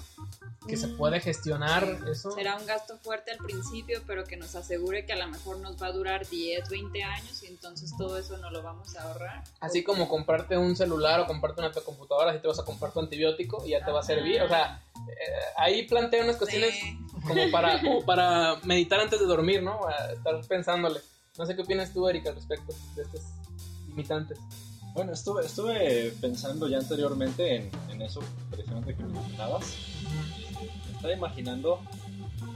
que 0.67 0.77
se 0.77 0.87
puede 0.89 1.19
gestionar 1.19 1.85
sí. 1.85 2.11
eso? 2.11 2.31
Será 2.31 2.57
un 2.57 2.65
gasto 2.65 2.97
fuerte 2.97 3.31
al 3.31 3.37
principio, 3.37 4.01
pero 4.05 4.25
que 4.25 4.37
nos 4.37 4.55
asegure 4.55 5.05
que 5.05 5.13
a 5.13 5.15
lo 5.15 5.27
mejor 5.27 5.59
nos 5.59 5.81
va 5.81 5.87
a 5.87 5.91
durar 5.91 6.27
10, 6.27 6.69
20 6.69 7.03
años 7.03 7.43
y 7.43 7.47
entonces 7.47 7.91
todo 7.97 8.17
eso 8.17 8.37
no 8.37 8.51
lo 8.51 8.61
vamos 8.61 8.95
a 8.95 9.03
ahorrar. 9.03 9.43
Así 9.59 9.83
como 9.83 10.07
comprarte 10.07 10.57
un 10.57 10.75
celular 10.75 11.19
o 11.21 11.27
comprarte 11.27 11.61
una 11.61 11.71
computadora, 11.71 12.31
así 12.31 12.41
te 12.41 12.47
vas 12.47 12.59
a 12.59 12.65
comprar 12.65 12.91
tu 12.91 12.99
antibiótico 12.99 13.65
y 13.65 13.71
ya 13.71 13.83
te 13.83 13.91
va 13.91 14.01
a 14.01 14.03
servir. 14.03 14.41
O 14.41 14.47
sea, 14.47 14.83
eh, 15.07 15.31
ahí 15.57 15.87
plantea 15.87 16.23
unas 16.23 16.37
cuestiones 16.37 16.73
sí. 16.73 16.99
como, 17.27 17.49
para, 17.51 17.79
como 17.81 18.05
para 18.05 18.57
meditar 18.63 18.99
antes 18.99 19.19
de 19.19 19.25
dormir, 19.25 19.63
¿no? 19.63 19.87
A 19.87 20.11
estar 20.11 20.39
pensándole. 20.47 20.99
No 21.37 21.45
sé 21.45 21.55
qué 21.55 21.61
opinas 21.61 21.93
tú, 21.93 22.07
Erika, 22.07 22.29
al 22.29 22.35
respecto 22.35 22.73
de 22.95 23.03
estos 23.03 23.21
limitantes. 23.87 24.37
Bueno, 24.93 25.13
estuve, 25.13 25.45
estuve 25.45 26.13
pensando 26.19 26.67
ya 26.67 26.77
anteriormente 26.77 27.55
en, 27.55 27.71
en 27.89 28.01
eso 28.01 28.21
precisamente 28.49 28.95
que 28.95 29.03
mencionabas. 29.03 29.75
Me 30.87 30.95
estaba 30.95 31.13
imaginando 31.13 31.79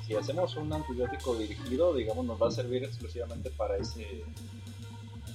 si 0.05 0.15
hacemos 0.15 0.55
un 0.57 0.73
antibiótico 0.73 1.35
dirigido, 1.35 1.93
digamos, 1.93 2.25
nos 2.25 2.41
va 2.41 2.47
a 2.47 2.51
servir 2.51 2.83
exclusivamente 2.83 3.49
para 3.51 3.77
ese, 3.77 4.23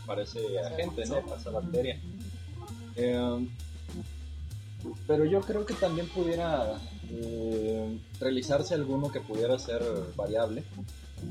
para 0.07 0.23
ese 0.23 0.59
agente, 0.61 1.07
¿no? 1.07 1.23
Para 1.23 1.41
esa 1.41 1.51
bacteria. 1.51 2.01
Eh, 2.97 3.49
pero 5.07 5.25
yo 5.25 5.41
creo 5.41 5.65
que 5.65 5.75
también 5.75 6.09
pudiera 6.09 6.79
eh, 7.11 7.99
realizarse 8.21 8.75
alguno 8.75 9.11
que 9.11 9.21
pudiera 9.21 9.59
ser 9.59 9.83
variable, 10.17 10.65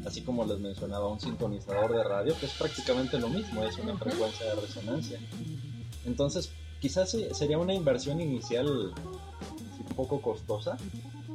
así 0.06 0.22
como 0.22 0.46
les 0.46 0.60
mencionaba, 0.60 1.08
un 1.08 1.20
sintonizador 1.20 1.94
de 1.94 2.04
radio, 2.04 2.38
que 2.40 2.46
es 2.46 2.54
prácticamente 2.54 3.20
lo 3.20 3.30
mismo, 3.30 3.64
es 3.64 3.78
una 3.78 3.98
frecuencia 3.98 4.46
de 4.46 4.62
resonancia. 4.62 5.20
Entonces, 6.06 6.52
quizás 6.80 7.16
sería 7.32 7.58
una 7.58 7.74
inversión 7.74 8.22
inicial 8.22 8.68
un 8.68 9.96
poco 9.96 10.22
costosa, 10.22 10.78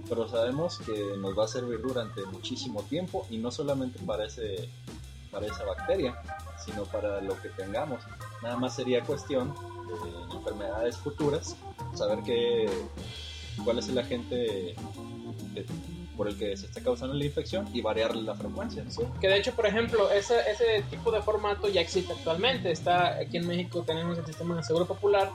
pero 0.09 0.29
sabemos 0.29 0.79
que 0.79 1.17
nos 1.19 1.39
va 1.39 1.45
a 1.45 1.49
servir 1.49 1.81
durante 1.81 2.25
muchísimo 2.27 2.83
tiempo 2.83 3.27
y 3.31 3.39
no 3.39 3.51
solamente 3.51 3.99
para, 4.01 4.27
ese, 4.27 4.69
para 5.31 5.47
esa 5.47 5.65
bacteria, 5.65 6.21
sino 6.65 6.85
para 6.85 7.21
lo 7.21 7.41
que 7.41 7.49
tengamos. 7.51 8.03
Nada 8.43 8.57
más 8.57 8.75
sería 8.75 9.03
cuestión 9.03 9.55
de 9.55 10.37
enfermedades 10.37 10.97
futuras, 10.97 11.57
saber 11.95 12.23
que, 12.23 12.69
cuál 13.65 13.79
es 13.79 13.89
el 13.89 13.99
agente 13.99 14.75
que, 15.55 15.67
por 16.17 16.29
el 16.29 16.37
que 16.37 16.57
se 16.57 16.67
está 16.67 16.81
causando 16.81 17.15
la 17.15 17.25
infección 17.25 17.69
y 17.73 17.81
variar 17.81 18.15
la 18.17 18.35
frecuencia. 18.35 18.85
Sí, 18.89 19.03
que 19.21 19.29
de 19.29 19.39
hecho, 19.39 19.53
por 19.53 19.67
ejemplo, 19.67 20.11
ese, 20.11 20.39
ese 20.51 20.83
tipo 20.91 21.11
de 21.11 21.23
formato 21.23 21.69
ya 21.69 21.81
existe 21.81 22.13
actualmente. 22.13 22.71
Está 22.71 23.17
aquí 23.19 23.39
en 23.39 23.47
México 23.47 23.83
tenemos 23.83 24.19
el 24.19 24.27
sistema 24.27 24.57
de 24.57 24.63
seguro 24.63 24.87
popular, 24.87 25.31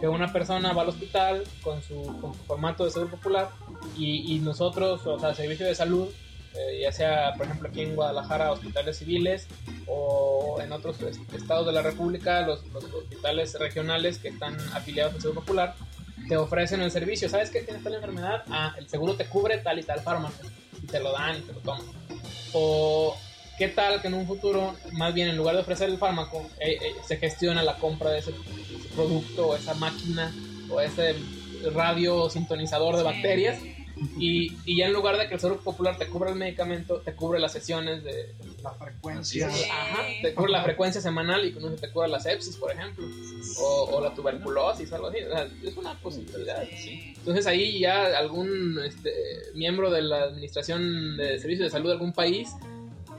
que 0.00 0.08
una 0.08 0.32
persona 0.32 0.72
va 0.72 0.82
al 0.82 0.88
hospital 0.88 1.44
con 1.62 1.82
su, 1.82 2.02
con 2.20 2.34
su 2.34 2.40
formato 2.44 2.84
de 2.84 2.90
seguro 2.90 3.10
popular 3.12 3.50
y, 3.96 4.34
y, 4.34 4.38
nosotros, 4.38 5.06
o 5.06 5.18
sea, 5.18 5.34
servicio 5.34 5.66
de 5.66 5.74
salud, 5.74 6.08
eh, 6.54 6.80
ya 6.82 6.92
sea, 6.92 7.34
por 7.36 7.46
ejemplo, 7.46 7.68
aquí 7.68 7.82
en 7.82 7.94
Guadalajara, 7.94 8.52
hospitales 8.52 8.98
civiles 8.98 9.46
o 9.86 10.58
en 10.60 10.72
otros 10.72 10.96
estados 11.32 11.66
de 11.66 11.72
la 11.72 11.82
República, 11.82 12.42
los, 12.42 12.66
los 12.68 12.84
hospitales 12.84 13.58
regionales 13.58 14.18
que 14.18 14.28
están 14.28 14.56
afiliados 14.72 15.14
al 15.14 15.20
seguro 15.20 15.40
popular, 15.40 15.74
te 16.28 16.36
ofrecen 16.36 16.80
el 16.82 16.90
servicio. 16.90 17.28
¿Sabes 17.28 17.50
que 17.50 17.62
tienes 17.62 17.82
tal 17.82 17.94
enfermedad? 17.94 18.44
Ah, 18.50 18.74
el 18.78 18.88
seguro 18.88 19.14
te 19.14 19.26
cubre 19.26 19.58
tal 19.58 19.78
y 19.78 19.82
tal 19.82 20.00
fármaco. 20.00 20.34
Y 20.82 20.86
te 20.86 21.00
lo 21.00 21.12
dan 21.12 21.38
y 21.38 21.40
te 21.40 21.52
lo 21.52 21.60
tomas. 21.60 21.84
O 22.52 23.16
qué 23.56 23.68
tal 23.68 24.00
que 24.00 24.08
en 24.08 24.14
un 24.14 24.26
futuro, 24.26 24.76
más 24.92 25.14
bien 25.14 25.28
en 25.28 25.36
lugar 25.36 25.54
de 25.56 25.62
ofrecer 25.62 25.88
el 25.88 25.98
fármaco, 25.98 26.46
eh, 26.60 26.78
eh, 26.80 26.94
se 27.04 27.16
gestiona 27.16 27.62
la 27.62 27.76
compra 27.76 28.10
de 28.10 28.18
ese, 28.18 28.30
ese, 28.30 28.88
producto 28.94 29.48
o 29.48 29.56
esa 29.56 29.74
máquina 29.74 30.32
o 30.70 30.80
ese 30.80 31.16
radio 31.74 32.30
sintonizador 32.30 32.96
de 32.96 33.02
bacterias. 33.02 33.58
Y, 34.18 34.56
y, 34.64 34.76
ya 34.76 34.86
en 34.86 34.92
lugar 34.92 35.16
de 35.16 35.28
que 35.28 35.34
el 35.34 35.40
seguro 35.40 35.60
popular 35.60 35.96
te 35.96 36.06
cubra 36.06 36.30
el 36.30 36.36
medicamento, 36.36 37.00
te 37.00 37.14
cubre 37.14 37.38
las 37.38 37.52
sesiones 37.52 38.02
de 38.02 38.34
la 38.62 38.72
frecuencia. 38.72 39.48
Ajá, 39.48 40.02
te 40.22 40.34
cubre 40.34 40.52
la 40.52 40.64
frecuencia 40.64 41.00
semanal 41.00 41.44
y 41.44 41.52
con 41.52 41.64
eso 41.64 41.76
te 41.80 41.90
cura 41.90 42.08
la 42.08 42.18
sepsis, 42.18 42.56
por 42.56 42.72
ejemplo, 42.72 43.06
o, 43.60 43.84
o 43.92 44.00
la 44.00 44.12
tuberculosis, 44.14 44.92
algo 44.92 45.08
así. 45.08 45.18
O 45.22 45.30
sea, 45.30 45.48
es 45.62 45.76
una 45.76 45.94
posibilidad. 45.94 46.64
Sí. 46.76 47.14
Entonces 47.16 47.46
ahí 47.46 47.80
ya 47.80 48.18
algún 48.18 48.80
este, 48.84 49.12
miembro 49.54 49.90
de 49.90 50.02
la 50.02 50.24
administración 50.24 51.16
de 51.16 51.38
servicios 51.38 51.66
de 51.66 51.70
salud 51.70 51.88
de 51.88 51.92
algún 51.92 52.12
país, 52.12 52.50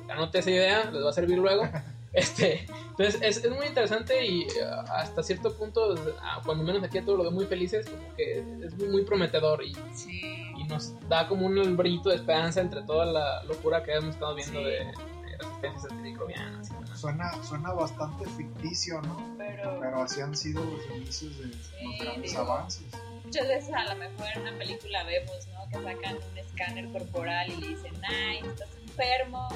anote 0.09 0.39
esa 0.39 0.51
idea, 0.51 0.91
les 0.91 1.03
va 1.03 1.09
a 1.09 1.13
servir 1.13 1.37
luego. 1.37 1.63
Este, 2.11 2.65
entonces 2.89 3.21
es, 3.21 3.45
es, 3.45 3.51
muy 3.51 3.67
interesante 3.67 4.25
y 4.25 4.47
hasta 4.87 5.21
cierto 5.21 5.53
punto, 5.53 5.95
cuando 6.43 6.63
menos 6.63 6.81
aquí 6.83 6.97
a 6.97 7.05
todos 7.05 7.19
lo 7.19 7.23
veo 7.25 7.31
muy 7.31 7.45
felices, 7.45 7.87
como 7.87 8.15
que 8.15 8.39
es 8.63 8.75
muy, 8.77 8.87
muy 8.87 9.03
prometedor 9.03 9.63
y, 9.63 9.75
sí. 9.93 10.48
Nos 10.69 10.93
da 11.09 11.27
como 11.27 11.47
un 11.47 11.75
brillito 11.75 12.09
de 12.09 12.15
esperanza 12.15 12.61
entre 12.61 12.83
toda 12.83 13.05
la 13.05 13.43
locura 13.43 13.83
que 13.83 13.93
hemos 13.93 14.15
estado 14.15 14.35
viendo 14.35 14.59
sí. 14.59 14.65
de, 14.65 14.71
de, 14.71 15.37
resistencias 15.39 15.91
antimicrobianas. 15.91 16.69
Suena, 16.95 17.43
suena 17.43 17.73
bastante 17.73 18.25
ficticio, 18.29 19.01
¿no? 19.01 19.35
Pero, 19.37 19.79
Pero 19.79 20.01
así 20.01 20.21
han 20.21 20.35
sido 20.35 20.63
los 20.63 20.85
inicios 20.95 21.37
de 21.39 21.53
sí, 21.53 21.83
los 21.83 21.99
grandes 21.99 22.31
digo, 22.31 22.43
avances. 22.43 22.85
Muchas 23.25 23.47
veces 23.47 23.73
a 23.73 23.93
lo 23.93 23.95
mejor 23.99 24.27
en 24.35 24.41
una 24.41 24.57
película 24.57 25.03
vemos, 25.03 25.47
¿no? 25.53 25.69
Que 25.69 25.83
sacan 25.83 26.15
un 26.15 26.37
escáner 26.37 26.91
corporal 26.91 27.49
y 27.49 27.55
le 27.57 27.67
dicen, 27.69 27.93
ay, 28.03 28.39
estás 28.39 28.69
enfermo 28.81 29.47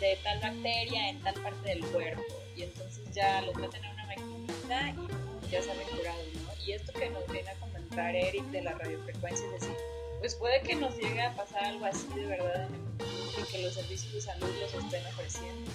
de 0.00 0.18
tal 0.22 0.40
bacteria 0.40 1.10
en 1.10 1.20
tal 1.22 1.34
parte 1.34 1.68
del 1.68 1.84
cuerpo. 1.86 2.22
Y 2.56 2.62
entonces 2.62 3.04
ya 3.14 3.42
los 3.42 3.54
meten 3.56 3.84
en 3.84 3.92
una 3.92 4.06
maquinita 4.06 4.90
y 4.90 5.50
ya 5.50 5.62
salen 5.62 5.86
curados, 5.96 6.26
¿no? 6.34 6.64
Y 6.64 6.72
esto 6.72 6.92
que 6.92 7.10
nos 7.10 7.26
viene 7.30 7.48
a 7.50 7.54
comentar 7.54 8.14
Eric 8.14 8.44
de 8.46 8.62
la 8.62 8.72
radiofrecuencia 8.72 9.46
es 9.46 9.52
decir, 9.60 9.76
pues 10.18 10.34
puede 10.34 10.60
que 10.62 10.74
nos 10.74 10.96
llegue 10.96 11.20
a 11.20 11.34
pasar 11.34 11.64
algo 11.64 11.84
así 11.86 12.06
de 12.14 12.26
verdad 12.26 12.66
en 12.66 12.74
el 12.74 12.80
futuro 12.80 13.46
y 13.46 13.52
que 13.52 13.62
los 13.62 13.74
servicios 13.74 14.12
de 14.12 14.20
salud 14.20 14.48
los 14.60 14.74
estén 14.74 15.06
ofreciendo. 15.06 15.70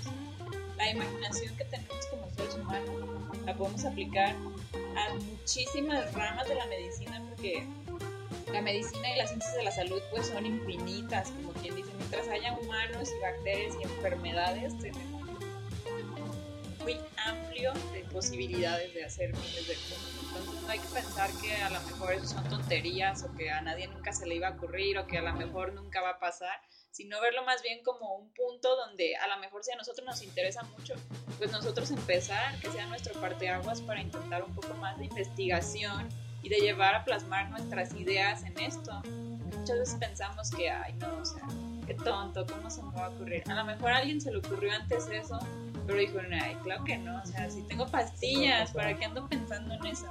La 0.77 0.89
imaginación 0.89 1.55
que 1.55 1.65
tenemos 1.65 2.05
como 2.07 2.29
seres 2.31 2.55
humanos 2.55 3.45
la 3.45 3.53
podemos 3.55 3.85
aplicar 3.85 4.35
a 4.97 5.13
muchísimas 5.13 6.13
ramas 6.13 6.47
de 6.47 6.55
la 6.55 6.65
medicina 6.67 7.21
porque 7.29 7.65
la 8.51 8.61
medicina 8.61 9.09
y 9.13 9.17
las 9.17 9.29
ciencias 9.29 9.55
de 9.55 9.63
la 9.63 9.71
salud 9.71 10.01
pues 10.11 10.27
son 10.27 10.45
infinitas, 10.45 11.31
como 11.31 11.53
quien 11.53 11.75
dice, 11.75 11.89
mientras 11.97 12.27
haya 12.27 12.53
humanos 12.53 13.09
y 13.17 13.21
bacterias 13.21 13.75
y 13.79 13.83
enfermedades 13.83 14.77
tenemos 14.77 15.12
muy 16.83 16.99
amplio 17.25 17.73
de 17.93 18.03
posibilidades 18.11 18.93
de 18.93 19.05
hacer 19.05 19.33
miles 19.33 19.67
de 19.67 19.73
cosas. 19.75 20.11
Entonces 20.21 20.61
no 20.61 20.69
hay 20.69 20.79
que 20.79 20.87
pensar 20.87 21.29
que 21.41 21.55
a 21.55 21.69
lo 21.69 21.81
mejor 21.81 22.13
eso 22.13 22.27
son 22.27 22.47
tonterías 22.49 23.23
o 23.23 23.33
que 23.35 23.49
a 23.49 23.61
nadie 23.61 23.87
nunca 23.87 24.11
se 24.13 24.25
le 24.25 24.35
iba 24.35 24.49
a 24.49 24.51
ocurrir 24.51 24.97
o 24.97 25.07
que 25.07 25.17
a 25.17 25.21
lo 25.21 25.33
mejor 25.33 25.73
nunca 25.73 26.01
va 26.01 26.11
a 26.11 26.19
pasar, 26.19 26.59
sino 26.91 27.19
verlo 27.21 27.43
más 27.43 27.61
bien 27.63 27.83
como 27.83 28.15
un 28.15 28.31
punto 28.33 28.75
donde 28.75 29.15
a 29.15 29.27
lo 29.27 29.37
mejor 29.37 29.63
si 29.63 29.71
a 29.71 29.75
nosotros 29.75 30.05
nos 30.05 30.21
interesa 30.21 30.63
mucho, 30.63 30.95
pues 31.37 31.51
nosotros 31.51 31.89
empezar, 31.91 32.59
que 32.59 32.69
sea 32.71 32.85
nuestro 32.87 33.19
parteaguas 33.19 33.81
para 33.81 34.01
intentar 34.01 34.43
un 34.43 34.53
poco 34.53 34.73
más 34.75 34.97
de 34.99 35.05
investigación 35.05 36.09
y 36.43 36.49
de 36.49 36.57
llevar 36.57 36.93
a 36.93 37.05
plasmar 37.05 37.49
nuestras 37.49 37.93
ideas 37.93 38.43
en 38.43 38.59
esto. 38.59 39.01
Muchas 39.57 39.79
veces 39.79 39.95
pensamos 39.99 40.51
que, 40.51 40.69
ay, 40.69 40.93
no, 40.93 41.17
o 41.17 41.25
sea, 41.25 41.43
qué 41.87 41.93
tonto, 41.93 42.45
¿cómo 42.45 42.69
se 42.69 42.83
me 42.83 42.93
va 42.93 43.05
a 43.05 43.09
ocurrir? 43.09 43.43
A 43.49 43.55
lo 43.55 43.63
mejor 43.63 43.91
a 43.91 43.97
alguien 43.97 44.19
se 44.19 44.31
le 44.31 44.39
ocurrió 44.39 44.73
antes 44.73 45.07
eso, 45.07 45.39
pero 45.85 45.99
dijo, 45.99 46.19
ay, 46.19 46.55
claro 46.63 46.83
que 46.83 46.97
no, 46.97 47.21
o 47.21 47.25
sea, 47.25 47.49
si 47.49 47.61
tengo 47.63 47.87
pastillas, 47.87 48.71
¿para 48.71 48.95
qué 48.97 49.05
ando 49.05 49.27
pensando 49.27 49.73
en 49.75 49.85
eso? 49.85 50.07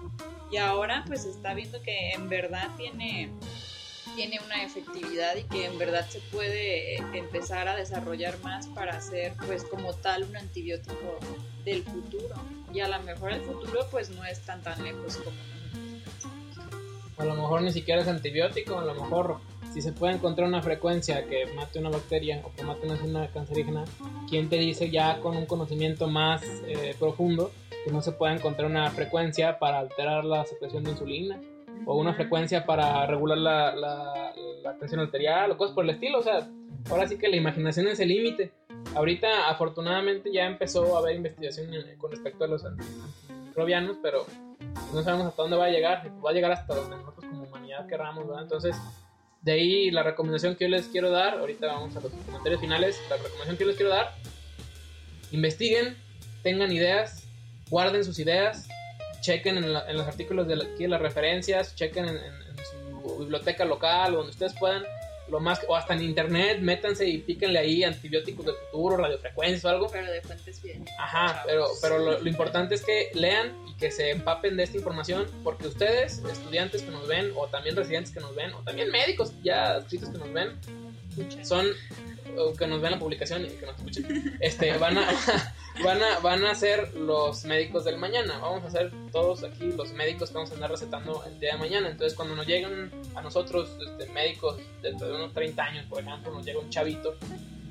Y 0.50 0.56
ahora 0.58 1.04
pues 1.06 1.24
está 1.24 1.54
viendo 1.54 1.80
que 1.82 2.10
en 2.12 2.28
verdad 2.28 2.68
tiene 2.76 3.32
tiene 4.14 4.40
una 4.44 4.62
efectividad 4.62 5.36
y 5.36 5.44
que 5.44 5.64
en 5.66 5.78
verdad 5.78 6.06
se 6.08 6.20
puede 6.20 6.96
empezar 7.16 7.68
a 7.68 7.76
desarrollar 7.76 8.38
más 8.40 8.66
para 8.68 9.00
ser 9.00 9.34
pues 9.46 9.64
como 9.64 9.94
tal 9.94 10.24
un 10.24 10.36
antibiótico 10.36 11.18
del 11.64 11.82
futuro. 11.82 12.34
Y 12.72 12.80
a 12.80 12.88
lo 12.88 13.02
mejor 13.02 13.32
el 13.32 13.40
futuro 13.42 13.86
pues 13.90 14.10
no 14.10 14.24
es 14.24 14.40
tan 14.40 14.62
tan 14.62 14.82
lejos 14.82 15.16
como 15.18 15.36
A 17.18 17.24
lo 17.24 17.34
mejor 17.34 17.62
ni 17.62 17.72
siquiera 17.72 18.02
es 18.02 18.08
antibiótico, 18.08 18.78
a 18.78 18.84
lo 18.84 18.94
mejor 18.94 19.40
si 19.72 19.80
se 19.80 19.92
puede 19.92 20.14
encontrar 20.14 20.46
una 20.46 20.62
frecuencia 20.62 21.26
que 21.26 21.46
mate 21.54 21.78
una 21.78 21.90
bacteria 21.90 22.42
o 22.44 22.52
que 22.54 22.62
mate 22.62 22.86
una 22.86 22.96
zona 22.96 23.28
cancerígena, 23.28 23.84
¿quién 24.28 24.48
te 24.48 24.56
dice 24.56 24.90
ya 24.90 25.20
con 25.20 25.36
un 25.36 25.46
conocimiento 25.46 26.08
más 26.08 26.42
eh, 26.66 26.94
profundo 26.98 27.50
que 27.84 27.90
no 27.90 28.02
se 28.02 28.12
puede 28.12 28.34
encontrar 28.34 28.70
una 28.70 28.90
frecuencia 28.90 29.58
para 29.58 29.78
alterar 29.78 30.24
la 30.24 30.44
secreción 30.44 30.84
de 30.84 30.90
insulina? 30.90 31.40
O 31.84 31.96
una 31.96 32.14
frecuencia 32.14 32.64
para 32.64 33.06
regular 33.06 33.38
la, 33.38 33.74
la, 33.74 34.32
la 34.62 34.76
tensión 34.76 35.00
arterial 35.00 35.50
o 35.50 35.56
cosas 35.56 35.74
por 35.74 35.84
el 35.84 35.90
estilo. 35.90 36.20
O 36.20 36.22
sea, 36.22 36.48
ahora 36.90 37.08
sí 37.08 37.18
que 37.18 37.28
la 37.28 37.36
imaginación 37.36 37.88
es 37.88 37.98
el 37.98 38.08
límite. 38.08 38.52
Ahorita, 38.94 39.48
afortunadamente, 39.48 40.30
ya 40.32 40.46
empezó 40.46 40.96
a 40.96 41.00
haber 41.00 41.16
investigación 41.16 41.70
con 41.98 42.10
respecto 42.12 42.44
a 42.44 42.46
los 42.46 42.64
antimicrobianos, 42.64 43.96
pero 44.00 44.26
no 44.94 45.02
sabemos 45.02 45.26
hasta 45.26 45.42
dónde 45.42 45.56
va 45.56 45.64
a 45.64 45.70
llegar. 45.70 46.12
Va 46.24 46.30
a 46.30 46.34
llegar 46.34 46.52
hasta 46.52 46.74
donde 46.74 46.96
nosotros 46.96 47.24
como 47.24 47.44
humanidad 47.44 47.86
querramos, 47.88 48.28
¿verdad? 48.28 48.42
Entonces, 48.42 48.76
de 49.42 49.52
ahí 49.52 49.90
la 49.90 50.02
recomendación 50.02 50.54
que 50.54 50.64
yo 50.64 50.70
les 50.70 50.86
quiero 50.86 51.10
dar, 51.10 51.38
ahorita 51.38 51.66
vamos 51.66 51.96
a 51.96 52.00
los 52.00 52.12
comentarios 52.12 52.60
finales, 52.60 53.00
la 53.10 53.16
recomendación 53.16 53.56
que 53.56 53.64
yo 53.64 53.68
les 53.68 53.76
quiero 53.76 53.90
dar, 53.90 54.14
investiguen, 55.32 55.96
tengan 56.42 56.70
ideas, 56.70 57.24
guarden 57.68 58.04
sus 58.04 58.18
ideas, 58.18 58.68
chequen 59.20 59.58
en, 59.58 59.72
los 59.72 60.06
artículos 60.06 60.46
de 60.46 60.54
aquí 60.54 60.86
las 60.86 61.00
referencias, 61.00 61.74
chequen 61.74 62.06
en, 62.06 62.42
su 63.02 63.18
biblioteca 63.18 63.64
local, 63.64 64.12
donde 64.12 64.30
ustedes 64.30 64.54
puedan, 64.58 64.84
lo 65.28 65.40
más, 65.40 65.60
o 65.68 65.76
hasta 65.76 65.94
en 65.94 66.02
internet, 66.02 66.60
métanse 66.60 67.08
y 67.08 67.18
píquenle 67.18 67.58
ahí 67.58 67.84
antibióticos 67.84 68.46
del 68.46 68.54
futuro, 68.56 68.96
radiofrecuencias 68.96 69.64
o 69.64 69.68
algo. 69.68 69.88
Pero 69.90 70.10
de 70.10 70.20
fuentes 70.20 70.62
bien. 70.62 70.84
Ajá, 70.98 71.42
pero, 71.46 71.66
pero 71.80 71.98
lo, 71.98 72.18
lo, 72.20 72.28
importante 72.28 72.74
es 72.74 72.82
que 72.82 73.10
lean 73.14 73.52
y 73.66 73.74
que 73.74 73.90
se 73.90 74.10
empapen 74.10 74.56
de 74.56 74.64
esta 74.64 74.76
información, 74.76 75.26
porque 75.42 75.68
ustedes, 75.68 76.22
estudiantes 76.30 76.82
que 76.82 76.90
nos 76.90 77.06
ven, 77.06 77.32
o 77.36 77.46
también 77.46 77.76
residentes 77.76 78.12
que 78.12 78.20
nos 78.20 78.34
ven, 78.34 78.52
o 78.52 78.62
también 78.62 78.90
médicos 78.90 79.32
ya 79.42 79.78
escritos 79.78 80.10
que 80.10 80.18
nos 80.18 80.32
ven, 80.32 80.58
son 81.42 81.66
que 82.58 82.66
nos 82.66 82.80
ven 82.80 82.92
la 82.92 82.98
publicación 82.98 83.44
y 83.44 83.48
que 83.48 83.66
nos 83.66 83.76
escuchen, 83.76 84.36
este, 84.40 84.76
van 84.78 84.98
a, 84.98 85.08
van 85.84 86.02
a, 86.02 86.18
van 86.20 86.44
a 86.44 86.54
ser 86.54 86.94
los 86.94 87.44
médicos 87.44 87.84
del 87.84 87.98
mañana. 87.98 88.38
Vamos 88.38 88.64
a 88.64 88.70
ser 88.70 88.92
todos 89.10 89.44
aquí 89.44 89.72
los 89.72 89.92
médicos 89.92 90.30
que 90.30 90.34
vamos 90.34 90.50
a 90.50 90.54
andar 90.54 90.70
recetando 90.70 91.24
el 91.26 91.38
día 91.38 91.52
de 91.52 91.58
mañana. 91.58 91.88
Entonces, 91.88 92.14
cuando 92.14 92.34
nos 92.34 92.46
lleguen 92.46 92.90
a 93.14 93.22
nosotros 93.22 93.70
este, 93.86 94.12
médicos 94.12 94.58
dentro 94.80 95.08
de 95.08 95.14
unos 95.14 95.32
30 95.32 95.62
años, 95.62 95.86
por 95.86 96.02
ejemplo, 96.02 96.32
nos 96.32 96.44
llega 96.44 96.58
un 96.58 96.70
chavito 96.70 97.16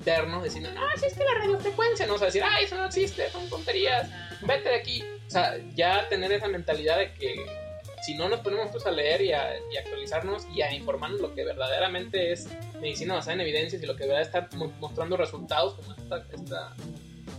interno 0.01 0.43
diciendo, 0.43 0.71
no, 0.73 0.81
si 0.97 1.05
es 1.05 1.13
que 1.13 1.23
la 1.23 1.35
radiofrecuencia, 1.35 2.07
no, 2.07 2.15
o 2.15 2.17
sea, 2.17 2.27
decir, 2.27 2.43
ay, 2.43 2.65
eso 2.65 2.75
no 2.75 2.85
existe, 2.85 3.29
son 3.29 3.47
tonterías, 3.49 4.09
vete 4.41 4.69
de 4.69 4.75
aquí. 4.75 5.03
O 5.27 5.29
sea, 5.29 5.57
ya 5.75 6.09
tener 6.09 6.31
esa 6.31 6.47
mentalidad 6.47 6.97
de 6.97 7.13
que 7.13 7.60
si 8.01 8.15
no 8.15 8.27
nos 8.29 8.39
ponemos 8.39 8.65
nosotros 8.65 8.87
a 8.87 8.91
leer 8.91 9.21
y 9.21 9.31
a, 9.31 9.57
y 9.71 9.77
actualizarnos 9.77 10.47
y 10.53 10.61
a 10.61 10.73
informarnos 10.73 11.21
lo 11.21 11.33
que 11.33 11.43
verdaderamente 11.43 12.31
es 12.31 12.47
medicina 12.79 13.13
basada 13.13 13.33
en 13.33 13.41
evidencias 13.41 13.81
y 13.81 13.85
lo 13.85 13.95
que 13.95 14.11
a 14.11 14.21
estar 14.21 14.49
mostrando 14.79 15.17
resultados 15.17 15.75
como 15.75 15.93
esta, 15.93 16.25
esta, 16.33 16.75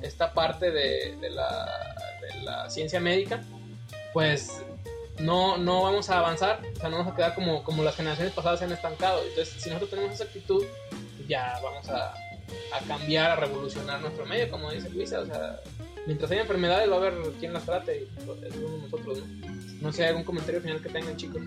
esta 0.02 0.32
parte 0.32 0.70
de, 0.70 1.16
de, 1.20 1.30
la, 1.30 1.96
de, 2.20 2.42
la, 2.42 2.70
ciencia 2.70 3.00
médica, 3.00 3.42
pues 4.12 4.62
no, 5.18 5.58
no 5.58 5.82
vamos 5.82 6.08
a 6.10 6.18
avanzar, 6.18 6.60
o 6.76 6.80
sea, 6.80 6.88
no 6.88 6.98
vamos 6.98 7.12
a 7.12 7.16
quedar 7.16 7.34
como, 7.34 7.64
como 7.64 7.82
las 7.82 7.96
generaciones 7.96 8.32
pasadas 8.32 8.60
se 8.60 8.64
han 8.64 8.72
estancado. 8.72 9.20
Entonces, 9.22 9.60
si 9.60 9.68
nosotros 9.68 9.90
tenemos 9.90 10.12
esa 10.12 10.24
actitud, 10.24 10.64
ya 11.26 11.58
vamos 11.62 11.88
a, 11.88 12.14
a 12.72 12.80
cambiar, 12.86 13.32
a 13.32 13.36
revolucionar 13.36 14.00
nuestro 14.00 14.26
medio, 14.26 14.50
como 14.50 14.70
dice 14.70 14.88
Luisa, 14.90 15.20
o 15.20 15.26
sea, 15.26 15.60
mientras 16.06 16.30
haya 16.30 16.42
enfermedades 16.42 16.90
va 16.90 16.94
a 16.94 16.98
haber 16.98 17.14
quien 17.38 17.52
las 17.52 17.64
trate 17.64 18.02
y 18.02 18.24
pues, 18.24 18.42
es 18.42 18.56
nosotros, 18.56 19.18
¿no? 19.18 19.62
No 19.82 19.92
sé, 19.92 20.06
algún 20.06 20.22
comentario 20.22 20.60
final 20.60 20.80
que 20.80 20.88
tengan, 20.88 21.16
chicos. 21.16 21.42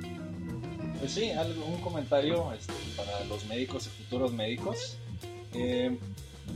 Pues 1.00 1.12
sí, 1.12 1.32
algún 1.32 1.80
comentario 1.82 2.52
este, 2.52 2.74
para 2.98 3.24
los 3.26 3.46
médicos 3.46 3.88
y 3.88 4.04
futuros 4.04 4.34
médicos. 4.34 4.98
Eh, 5.54 5.98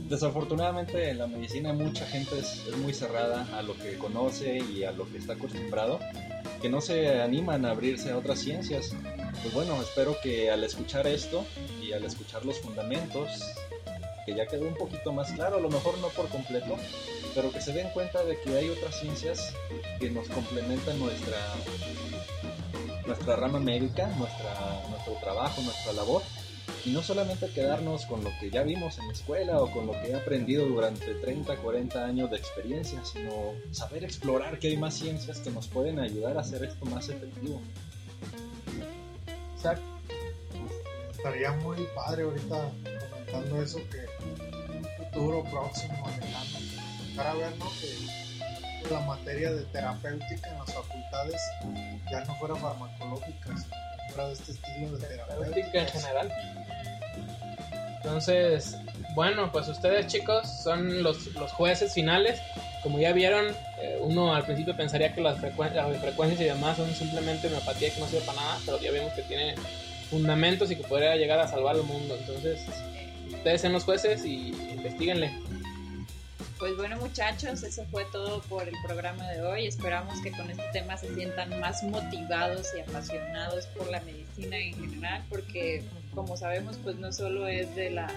desafortunadamente 0.08 1.10
en 1.10 1.18
la 1.18 1.26
medicina 1.26 1.72
mucha 1.72 2.06
gente 2.06 2.38
es, 2.38 2.64
muy 2.76 2.92
cerrada 2.92 3.46
a 3.58 3.62
lo 3.62 3.76
que 3.76 3.96
conoce 3.96 4.58
y 4.58 4.84
a 4.84 4.92
lo 4.92 5.10
que 5.10 5.18
está 5.18 5.34
acostumbrado, 5.34 5.98
que 6.60 6.68
no 6.68 6.80
se 6.80 7.20
animan 7.20 7.64
a 7.64 7.70
abrirse 7.70 8.10
a 8.10 8.18
otras 8.18 8.40
ciencias. 8.40 8.94
Pues 9.42 9.54
bueno, 9.54 9.80
espero 9.80 10.16
que 10.22 10.50
al 10.50 10.62
escuchar 10.64 11.06
esto 11.06 11.44
y 11.82 11.92
al 11.92 12.04
escuchar 12.04 12.44
los 12.44 12.60
fundamentos, 12.60 13.42
que 14.26 14.34
ya 14.34 14.46
quedó 14.46 14.66
un 14.66 14.74
poquito 14.76 15.12
más 15.12 15.32
claro, 15.32 15.56
a 15.56 15.60
lo 15.60 15.70
mejor 15.70 15.98
no 15.98 16.08
por 16.08 16.28
completo, 16.28 16.76
pero 17.34 17.52
que 17.52 17.60
se 17.60 17.72
den 17.72 17.90
cuenta 17.90 18.24
de 18.24 18.40
que 18.40 18.56
hay 18.56 18.68
otras 18.68 18.98
ciencias 18.98 19.54
que 19.98 20.10
nos 20.10 20.28
complementan 20.28 20.98
nuestra, 20.98 21.38
nuestra 23.06 23.36
rama 23.36 23.60
médica, 23.60 24.06
nuestra, 24.18 24.82
nuestro 24.90 25.14
trabajo, 25.14 25.62
nuestra 25.62 25.92
labor, 25.92 26.22
y 26.84 26.90
no 26.90 27.02
solamente 27.02 27.48
quedarnos 27.50 28.06
con 28.06 28.24
lo 28.24 28.30
que 28.40 28.50
ya 28.50 28.62
vimos 28.62 28.98
en 28.98 29.08
la 29.08 29.12
escuela 29.12 29.58
o 29.60 29.70
con 29.70 29.86
lo 29.86 29.92
que 29.92 30.10
he 30.10 30.14
aprendido 30.14 30.66
durante 30.66 31.14
30, 31.14 31.56
40 31.56 32.04
años 32.04 32.30
de 32.30 32.36
experiencia, 32.36 33.04
sino 33.04 33.54
saber 33.70 34.04
explorar 34.04 34.58
que 34.58 34.68
hay 34.68 34.76
más 34.76 34.94
ciencias 34.94 35.40
que 35.40 35.50
nos 35.50 35.68
pueden 35.68 35.98
ayudar 35.98 36.36
a 36.36 36.40
hacer 36.40 36.64
esto 36.64 36.84
más 36.86 37.08
efectivo. 37.08 37.60
Exacto. 39.54 39.82
Estaría 41.10 41.52
muy 41.52 41.86
padre 41.94 42.22
ahorita 42.22 42.72
comentando 43.10 43.62
eso 43.62 43.78
que 43.90 43.98
un 44.24 45.04
futuro 45.04 45.44
próximo, 45.50 46.02
lejano, 47.20 47.30
a 47.30 47.34
ver 47.34 47.58
¿no? 47.58 47.70
que 47.80 48.90
la 48.90 49.00
materia 49.00 49.52
de 49.52 49.62
terapéutica 49.64 50.50
en 50.50 50.58
las 50.58 50.74
facultades 50.74 51.40
ya 52.10 52.24
no 52.24 52.34
fuera 52.36 52.56
farmacológica, 52.56 53.56
fuera 54.08 54.28
de 54.28 54.32
este 54.32 54.52
estilo 54.52 54.96
de 54.96 55.06
terapéutica 55.06 55.80
en 55.80 55.88
general. 55.88 56.32
Entonces, 57.96 58.76
bueno, 59.14 59.52
pues 59.52 59.68
ustedes 59.68 60.06
chicos 60.06 60.48
son 60.62 61.02
los, 61.02 61.26
los 61.34 61.52
jueces 61.52 61.92
finales. 61.92 62.40
Como 62.82 62.98
ya 62.98 63.12
vieron, 63.12 63.46
eh, 63.78 63.98
uno 64.00 64.34
al 64.34 64.44
principio 64.44 64.74
pensaría 64.74 65.14
que 65.14 65.20
las, 65.20 65.38
frecuencias 65.38 66.40
y 66.40 66.44
demás 66.44 66.78
son 66.78 66.92
simplemente 66.94 67.48
una 67.48 67.58
apatía 67.58 67.92
que 67.92 68.00
no 68.00 68.06
sirve 68.06 68.24
para 68.24 68.40
nada, 68.40 68.58
pero 68.64 68.80
ya 68.80 68.90
vemos 68.90 69.12
que 69.12 69.22
tiene 69.22 69.54
fundamentos 70.08 70.70
y 70.70 70.76
que 70.76 70.82
podría 70.84 71.14
llegar 71.16 71.38
a 71.38 71.46
salvar 71.46 71.76
el 71.76 71.82
mundo. 71.82 72.16
Entonces, 72.18 72.62
ustedes 73.30 73.60
sean 73.60 73.74
los 73.74 73.84
jueces 73.84 74.24
y 74.24 74.48
investiguenle. 74.72 75.30
Pues 76.60 76.76
bueno 76.76 76.98
muchachos, 76.98 77.62
eso 77.62 77.86
fue 77.90 78.04
todo 78.12 78.42
por 78.42 78.68
el 78.68 78.74
programa 78.84 79.26
de 79.30 79.40
hoy. 79.40 79.66
Esperamos 79.66 80.20
que 80.20 80.30
con 80.30 80.50
este 80.50 80.62
tema 80.74 80.94
se 80.98 81.12
sientan 81.14 81.58
más 81.58 81.82
motivados 81.84 82.68
y 82.76 82.80
apasionados 82.80 83.64
por 83.68 83.90
la 83.90 83.98
medicina 84.02 84.58
en 84.58 84.74
general, 84.74 85.24
porque 85.30 85.82
como 86.14 86.36
sabemos 86.36 86.76
pues 86.84 86.96
no 86.96 87.14
solo 87.14 87.48
es 87.48 87.74
de 87.76 87.88
la 87.88 88.12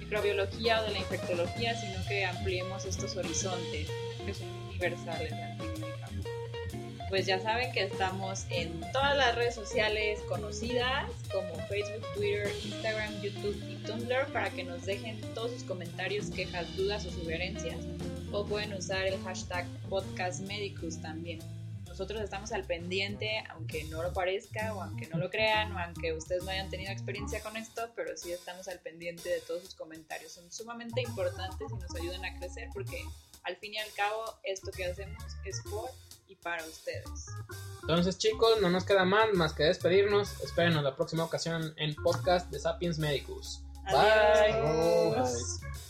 microbiología 0.00 0.80
o 0.80 0.84
de 0.86 0.90
la 0.90 0.98
infectología, 0.98 1.80
sino 1.80 2.04
que 2.08 2.24
ampliemos 2.24 2.84
estos 2.84 3.16
horizontes 3.16 3.88
que 4.26 4.34
son 4.34 4.48
universales 4.70 5.32
pues 7.08 7.26
ya 7.26 7.40
saben 7.40 7.72
que 7.72 7.84
estamos 7.84 8.44
en 8.50 8.80
todas 8.92 9.16
las 9.16 9.34
redes 9.34 9.54
sociales 9.54 10.20
conocidas 10.28 11.10
como 11.32 11.54
Facebook, 11.66 12.06
Twitter, 12.14 12.50
Instagram, 12.64 13.20
YouTube 13.22 13.56
y 13.68 13.76
Tumblr 13.86 14.26
para 14.32 14.50
que 14.50 14.64
nos 14.64 14.84
dejen 14.84 15.20
todos 15.34 15.52
sus 15.52 15.64
comentarios, 15.64 16.30
quejas, 16.30 16.76
dudas 16.76 17.06
o 17.06 17.10
sugerencias. 17.10 17.78
O 18.30 18.44
pueden 18.44 18.74
usar 18.74 19.06
el 19.06 19.18
hashtag 19.22 19.66
podcastmedicus 19.88 21.00
también. 21.00 21.38
Nosotros 21.86 22.20
estamos 22.20 22.52
al 22.52 22.64
pendiente, 22.64 23.42
aunque 23.48 23.84
no 23.84 24.02
lo 24.02 24.12
parezca 24.12 24.74
o 24.74 24.82
aunque 24.82 25.08
no 25.08 25.16
lo 25.16 25.30
crean 25.30 25.72
o 25.72 25.78
aunque 25.78 26.12
ustedes 26.12 26.44
no 26.44 26.50
hayan 26.50 26.68
tenido 26.68 26.92
experiencia 26.92 27.40
con 27.40 27.56
esto, 27.56 27.88
pero 27.96 28.16
sí 28.16 28.30
estamos 28.30 28.68
al 28.68 28.78
pendiente 28.80 29.30
de 29.30 29.40
todos 29.40 29.62
sus 29.62 29.74
comentarios. 29.74 30.32
Son 30.32 30.52
sumamente 30.52 31.00
importantes 31.00 31.68
y 31.70 31.74
nos 31.74 31.94
ayudan 31.96 32.24
a 32.26 32.38
crecer 32.38 32.68
porque 32.74 33.02
al 33.44 33.56
fin 33.56 33.74
y 33.74 33.78
al 33.78 33.90
cabo 33.92 34.34
esto 34.44 34.70
que 34.70 34.84
hacemos 34.84 35.24
es 35.46 35.60
por 35.62 35.90
y 36.28 36.36
para 36.36 36.64
ustedes. 36.64 37.26
Entonces 37.82 38.18
chicos, 38.18 38.60
no 38.60 38.70
nos 38.70 38.84
queda 38.84 39.04
más 39.04 39.32
más 39.34 39.52
que 39.52 39.64
despedirnos. 39.64 40.40
Espérenos 40.40 40.82
la 40.82 40.94
próxima 40.94 41.24
ocasión 41.24 41.74
en 41.76 41.94
podcast 41.94 42.50
de 42.50 42.60
Sapiens 42.60 42.98
Medicus. 42.98 43.62
Bye. 43.90 44.52
Thank 44.52 45.87